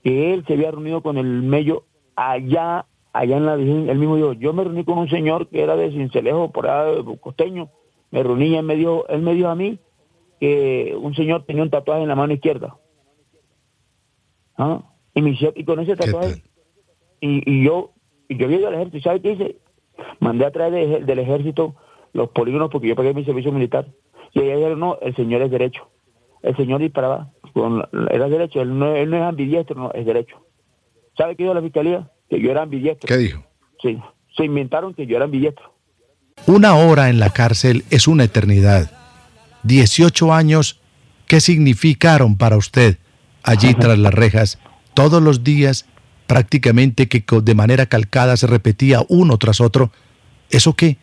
[0.03, 1.85] que él se había reunido con el mello
[2.17, 3.89] allá, allá en la Virgen.
[3.89, 7.01] Él mismo dijo, yo me reuní con un señor que era de Cincelejo, por allá,
[7.21, 7.69] costeño.
[8.11, 9.79] Me reuní y él me dijo, él me dijo a mí
[10.41, 12.75] que un señor tenía un tatuaje en la mano izquierda.
[14.57, 14.81] ¿Ah?
[15.13, 15.21] Y,
[15.55, 16.43] y con ese tatuaje,
[17.21, 17.93] y, y, yo
[18.30, 19.57] y yo llegué al ejército, ¿sabe qué hice?
[20.19, 21.75] Mandé a traer del ejército
[22.13, 23.88] los polígonos porque yo pagué mi servicio militar.
[24.34, 25.89] Y ella dijeron, no, el señor es derecho.
[26.43, 30.38] El señor disparaba, con, era derecho, él no, él no es ambidiestro, no, es derecho.
[31.17, 32.11] ¿Sabe qué dijo la fiscalía?
[32.30, 33.07] Que yo era ambidiestro.
[33.07, 33.43] ¿Qué dijo?
[33.82, 33.97] Sí,
[34.36, 35.73] se inventaron que yo era ambidiestro.
[36.45, 38.91] Una hora en la cárcel es una eternidad.
[39.63, 40.80] 18 años,
[41.25, 42.97] ¿qué significaron para usted
[43.43, 44.59] allí tras las rejas?
[44.93, 45.86] Todos los días,
[46.28, 49.91] prácticamente que de manera calcada se repetía uno tras otro.
[50.49, 50.97] ¿Eso qué?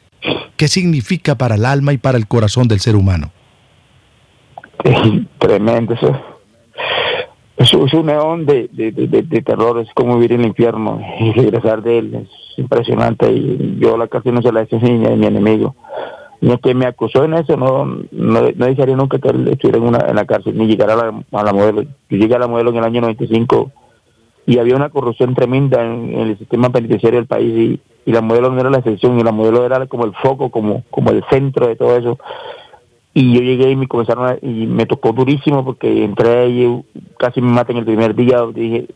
[0.56, 3.32] ¿Qué significa para el alma y para el corazón del ser humano?
[5.38, 6.14] tremendo eso.
[7.56, 11.98] Es, un neón de, de, terror, es como vivir en el infierno y regresar de
[11.98, 12.14] él.
[12.14, 15.74] Es impresionante y yo la cárcel no se la he niña de mi enemigo.
[16.40, 19.84] Ni que me acusó en eso, no, no, no desearía nunca que él estuviera en,
[19.84, 21.82] una, en la cárcel, ni llegar a la, a la modelo.
[21.82, 23.70] Yo llegué a la modelo en el año 95
[24.46, 28.50] y había una corrupción tremenda en, el sistema penitenciario del país y, y la modelo
[28.50, 31.66] no era la excepción y la modelo era como el foco, como, como el centro
[31.66, 32.18] de todo eso.
[33.14, 36.84] Y yo llegué y me comenzaron y me tocó durísimo porque entré y
[37.16, 38.88] casi me matan el primer día dije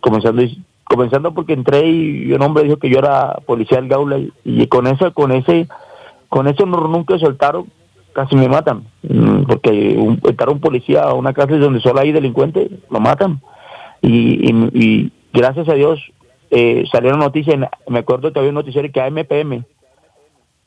[0.00, 0.42] comenzando
[0.82, 4.88] comenzando porque entré y un hombre dijo que yo era policía del Gaula y, con
[4.88, 5.68] eso con ese
[6.28, 7.66] con eso no, nunca soltaron
[8.12, 8.82] casi me matan.
[9.04, 13.40] Mm, porque un, entrar un policía a una cárcel donde solo hay delincuentes lo matan
[14.02, 16.00] y, y, gracias a Dios
[16.50, 19.64] eh, salieron noticias me acuerdo que había un noticiero que AMPM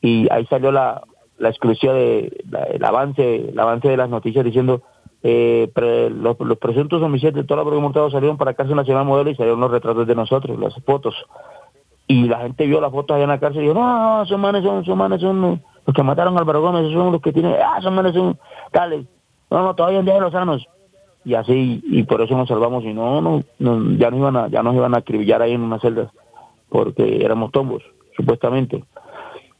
[0.00, 1.02] y ahí salió la
[1.38, 4.82] la exclusiva de el avance el avance de las noticias diciendo
[5.26, 5.72] eh,
[6.14, 9.70] los, presuntos homicidios de toda la provincia salieron para Cárcel Nacional Modelo y salieron los
[9.70, 11.14] retratos de nosotros, las fotos.
[12.06, 14.62] Y la gente vio las fotos allá en la cárcel y dijo, no, esos manes
[14.62, 17.54] son, esos manes son los que mataron a Álvaro Gómez, esos son los que tienen,
[17.54, 18.38] ah, esos manes son
[18.70, 19.06] tales.
[19.50, 20.68] No, no, todavía en día de los sanos.
[21.24, 22.84] Y así, y por eso nos salvamos.
[22.84, 23.42] Y no, no,
[23.96, 26.10] ya, nos iban a, ya nos iban a acribillar ahí en unas celdas,
[26.68, 27.82] porque éramos tombos,
[28.16, 28.84] supuestamente.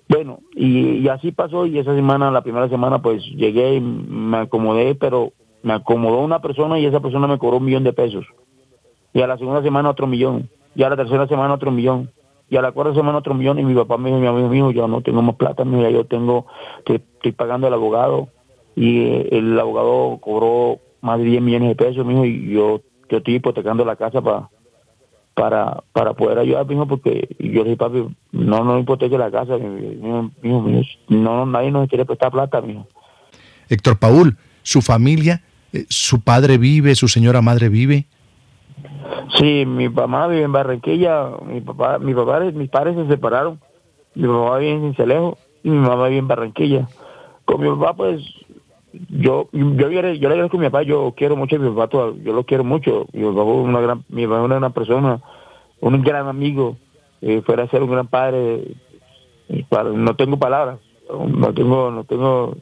[0.09, 4.95] Bueno, y, así pasó y esa semana, la primera semana, pues llegué y me acomodé,
[4.95, 8.27] pero me acomodó una persona y esa persona me cobró un millón de pesos.
[9.15, 10.51] Y a la segunda semana otro millón.
[10.75, 12.11] Y a la tercera semana otro millón.
[12.51, 13.59] Y a la cuarta semana otro millón.
[13.59, 16.05] Y mi papá me dijo, mi amigo mío, yo no tengo más plata, mira, yo
[16.05, 16.47] tengo,
[16.85, 18.29] que estoy pagando al abogado.
[18.77, 22.81] Y eh, el abogado cobró más de 10 millones de pesos, mijo, y yo,
[23.11, 24.49] yo estoy hipotecando la casa para
[25.35, 29.59] para para poder ayudar, mijo, porque yo le dije, papi, no, no hipoteque la casa,
[29.59, 30.31] mijo,
[31.09, 32.87] no, nadie nos quiere prestar plata, mijo.
[33.69, 35.43] Héctor Paul, ¿su familia,
[35.73, 38.07] eh, su padre vive, su señora madre vive?
[39.39, 43.61] Sí, mi mamá vive en Barranquilla, mi papá, mi papá, mis padres se separaron,
[44.15, 46.89] mi papá vive en Cincelejo y mi mamá vive en Barranquilla.
[47.45, 48.23] Con mi papá, pues,
[49.09, 52.45] yo yo, le agradezco a mi papá, yo quiero mucho a mi papá, yo lo
[52.45, 53.07] quiero mucho.
[53.13, 55.21] Mi papá es una gran, mi papá una persona,
[55.81, 56.77] un gran amigo,
[57.21, 58.77] eh, fuera a ser un gran padre.
[59.95, 60.79] no tengo palabras,
[61.09, 62.57] no tengo, no tengo,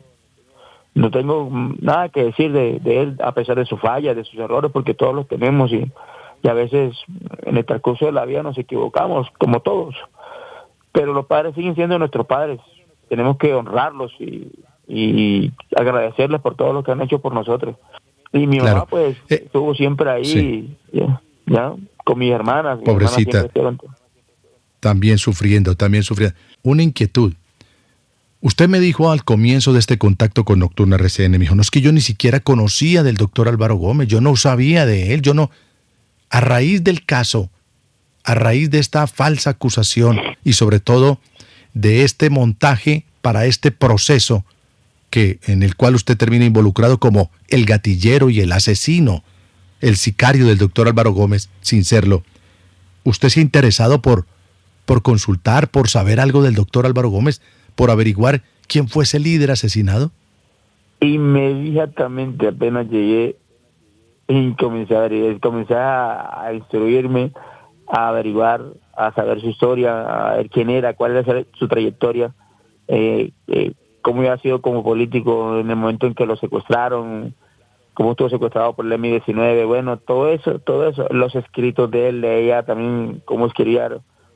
[0.94, 1.48] no tengo
[1.80, 5.14] nada que decir de, él a pesar de su falla, de sus errores, porque todos
[5.14, 5.90] los tenemos y,
[6.42, 6.96] y a veces
[7.42, 9.94] en el transcurso de la vida nos equivocamos, como todos.
[10.92, 12.60] Pero los padres siguen siendo nuestros padres,
[13.08, 14.50] tenemos que honrarlos y
[14.94, 17.76] y agradecerles por todo lo que han hecho por nosotros.
[18.32, 21.74] Y mi mamá pues eh, estuvo siempre ahí, ya,
[22.04, 22.78] con mis hermanas.
[22.84, 23.48] Pobrecita.
[24.80, 26.36] también sufriendo, también sufriendo.
[26.62, 27.32] Una inquietud.
[28.42, 31.70] Usted me dijo al comienzo de este contacto con Nocturna RCN, me dijo, no es
[31.70, 35.32] que yo ni siquiera conocía del doctor Álvaro Gómez, yo no sabía de él, yo
[35.32, 35.50] no...
[36.28, 37.50] A raíz del caso,
[38.24, 41.18] a raíz de esta falsa acusación y sobre todo
[41.74, 44.44] de este montaje para este proceso
[45.12, 49.22] que en el cual usted termina involucrado como el gatillero y el asesino,
[49.82, 52.22] el sicario del doctor Álvaro Gómez, sin serlo.
[53.04, 54.24] ¿Usted se ha interesado por,
[54.86, 57.42] por consultar, por saber algo del doctor Álvaro Gómez,
[57.74, 60.12] por averiguar quién fue ese líder asesinado?
[61.00, 63.36] Inmediatamente apenas llegué
[64.28, 65.10] y comencé a,
[65.42, 67.32] comencé a, instruirme,
[67.86, 68.64] a averiguar,
[68.96, 72.34] a saber su historia, a ver quién era, cuál era su trayectoria,
[72.88, 73.72] eh, eh,
[74.02, 77.34] cómo había sido como político en el momento en que lo secuestraron,
[77.94, 82.20] cómo estuvo secuestrado por el M-19, bueno, todo eso, todo eso, los escritos de él,
[82.20, 83.90] de ella también, cómo escribía,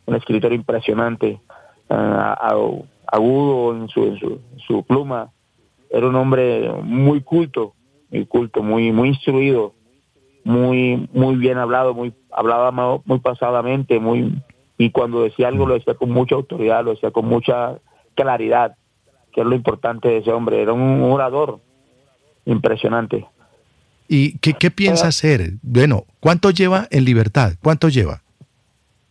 [0.07, 1.41] un escritor impresionante,
[1.89, 5.31] uh, agudo en su, en su, pluma,
[5.91, 7.75] era un hombre muy culto,
[8.11, 9.73] muy culto, muy, muy instruido,
[10.45, 12.71] muy, muy bien hablado, muy, hablaba
[13.05, 14.43] muy pasadamente, muy,
[14.79, 17.79] y cuando decía algo lo decía con mucha autoridad, lo decía con mucha
[18.14, 18.77] claridad
[19.37, 20.62] que es lo importante de ese hombre.
[20.62, 21.61] Era un orador
[22.47, 23.26] impresionante.
[24.09, 25.53] ¿Y qué, qué piensa hacer?
[25.62, 27.53] Bueno, ¿cuánto lleva en libertad?
[27.62, 28.22] ¿Cuánto lleva?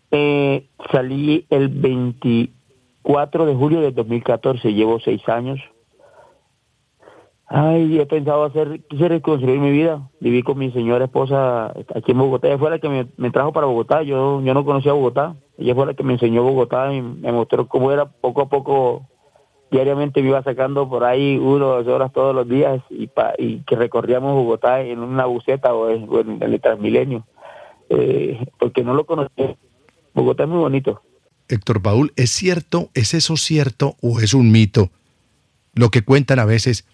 [0.10, 2.50] Eh, salí el 20,
[3.04, 5.60] 4 de julio del 2014, llevo seis años.
[7.46, 10.10] Ay, he pensado hacer, quise reconstruir mi vida.
[10.20, 12.48] Viví con mi señora esposa aquí en Bogotá.
[12.48, 14.02] Ella fue la que me, trajo para Bogotá.
[14.02, 15.36] Yo, yo no conocía Bogotá.
[15.60, 19.08] Ella fue la que me enseñó Bogotá y me mostró cómo era poco a poco.
[19.72, 23.76] Diariamente me iba sacando por ahí uno o dos horas todos los días y, que
[23.76, 27.26] recorríamos Bogotá en una buceta o en, el Transmilenio.
[27.90, 29.56] Eh, porque no lo conocía.
[30.14, 31.02] Bogotá es muy bonito.
[31.48, 34.90] Héctor Paul, ¿es cierto, es eso cierto o es un mito?
[35.74, 36.86] Lo que cuentan a veces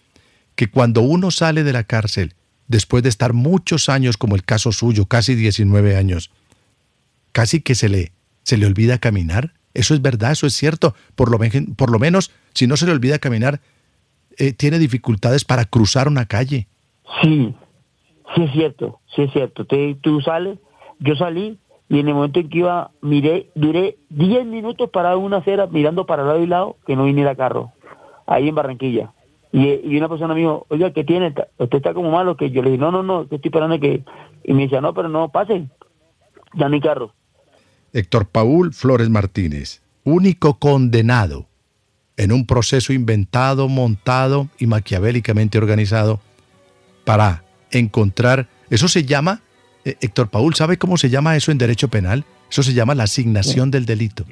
[0.55, 2.35] que cuando uno sale de la cárcel,
[2.67, 6.31] después de estar muchos años, como el caso suyo, casi 19 años,
[7.31, 8.11] casi que se le,
[8.43, 9.53] se le olvida caminar.
[9.73, 10.93] Eso es verdad, eso es cierto.
[11.15, 11.39] Por lo,
[11.75, 13.61] por lo menos, si no se le olvida caminar,
[14.37, 16.67] eh, tiene dificultades para cruzar una calle.
[17.21, 17.53] Sí,
[18.35, 19.65] sí es cierto, sí es cierto.
[20.01, 20.57] tú sales,
[20.99, 21.57] yo salí
[21.89, 26.05] y en el momento en que iba, miré, duré 10 minutos parado una acera mirando
[26.05, 27.73] para lado y lado que no viniera carro,
[28.27, 29.11] ahí en Barranquilla.
[29.51, 31.33] Y, una persona me dijo, oiga, ¿qué tiene?
[31.57, 32.37] ¿Usted está como malo?
[32.37, 34.05] que Yo le dije, no, no, no, estoy esperando que...
[34.45, 35.67] Y me decía, no, pero no, pase,
[36.53, 37.13] ya no hay carro.
[37.93, 41.47] Héctor Paul Flores Martínez, único condenado
[42.17, 46.21] en un proceso inventado, montado y maquiavélicamente organizado
[47.05, 49.41] para encontrar, eso se llama
[49.85, 52.25] eh, Héctor Paul, ¿sabe cómo se llama eso en derecho penal?
[52.49, 54.25] Eso se llama la asignación del delito.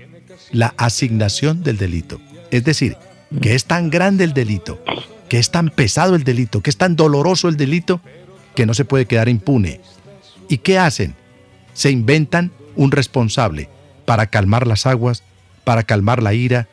[0.51, 2.21] La asignación del delito.
[2.51, 2.97] Es decir,
[3.41, 4.83] que es tan grande el delito,
[5.27, 8.01] que es tan pesado el delito, que es tan doloroso el delito,
[8.55, 9.81] que no se puede quedar impune.
[10.47, 11.15] ¿Y qué hacen?
[11.73, 13.69] Se inventan un responsable
[14.05, 15.21] para calmar las aguas,
[15.65, 16.69] para calmar la ira,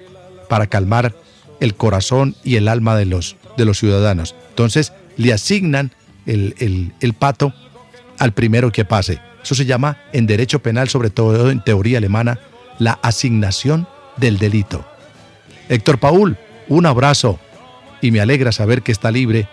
[0.48, 1.12] para calmar
[1.58, 4.36] el corazón y el alma de los, de los ciudadanos.
[4.50, 5.90] Entonces le asignan
[6.26, 7.52] el, el pato
[8.20, 9.18] al primero que pase.
[9.42, 12.38] Eso se llama en derecho penal, sobre todo en teoría alemana,
[12.78, 14.86] la asignación del delito.
[15.68, 16.38] Héctor Paul,
[16.68, 17.40] un abrazo
[18.00, 19.48] y me alegra saber que está libre,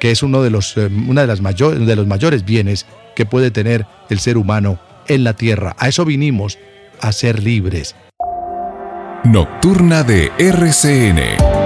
[0.00, 3.50] que es uno de los, eh, una de, las de los mayores bienes que puede
[3.50, 4.78] tener el ser humano
[5.10, 5.74] en la tierra.
[5.78, 6.58] A eso vinimos,
[7.00, 7.94] a ser libres.
[9.24, 11.59] Nocturna de RCN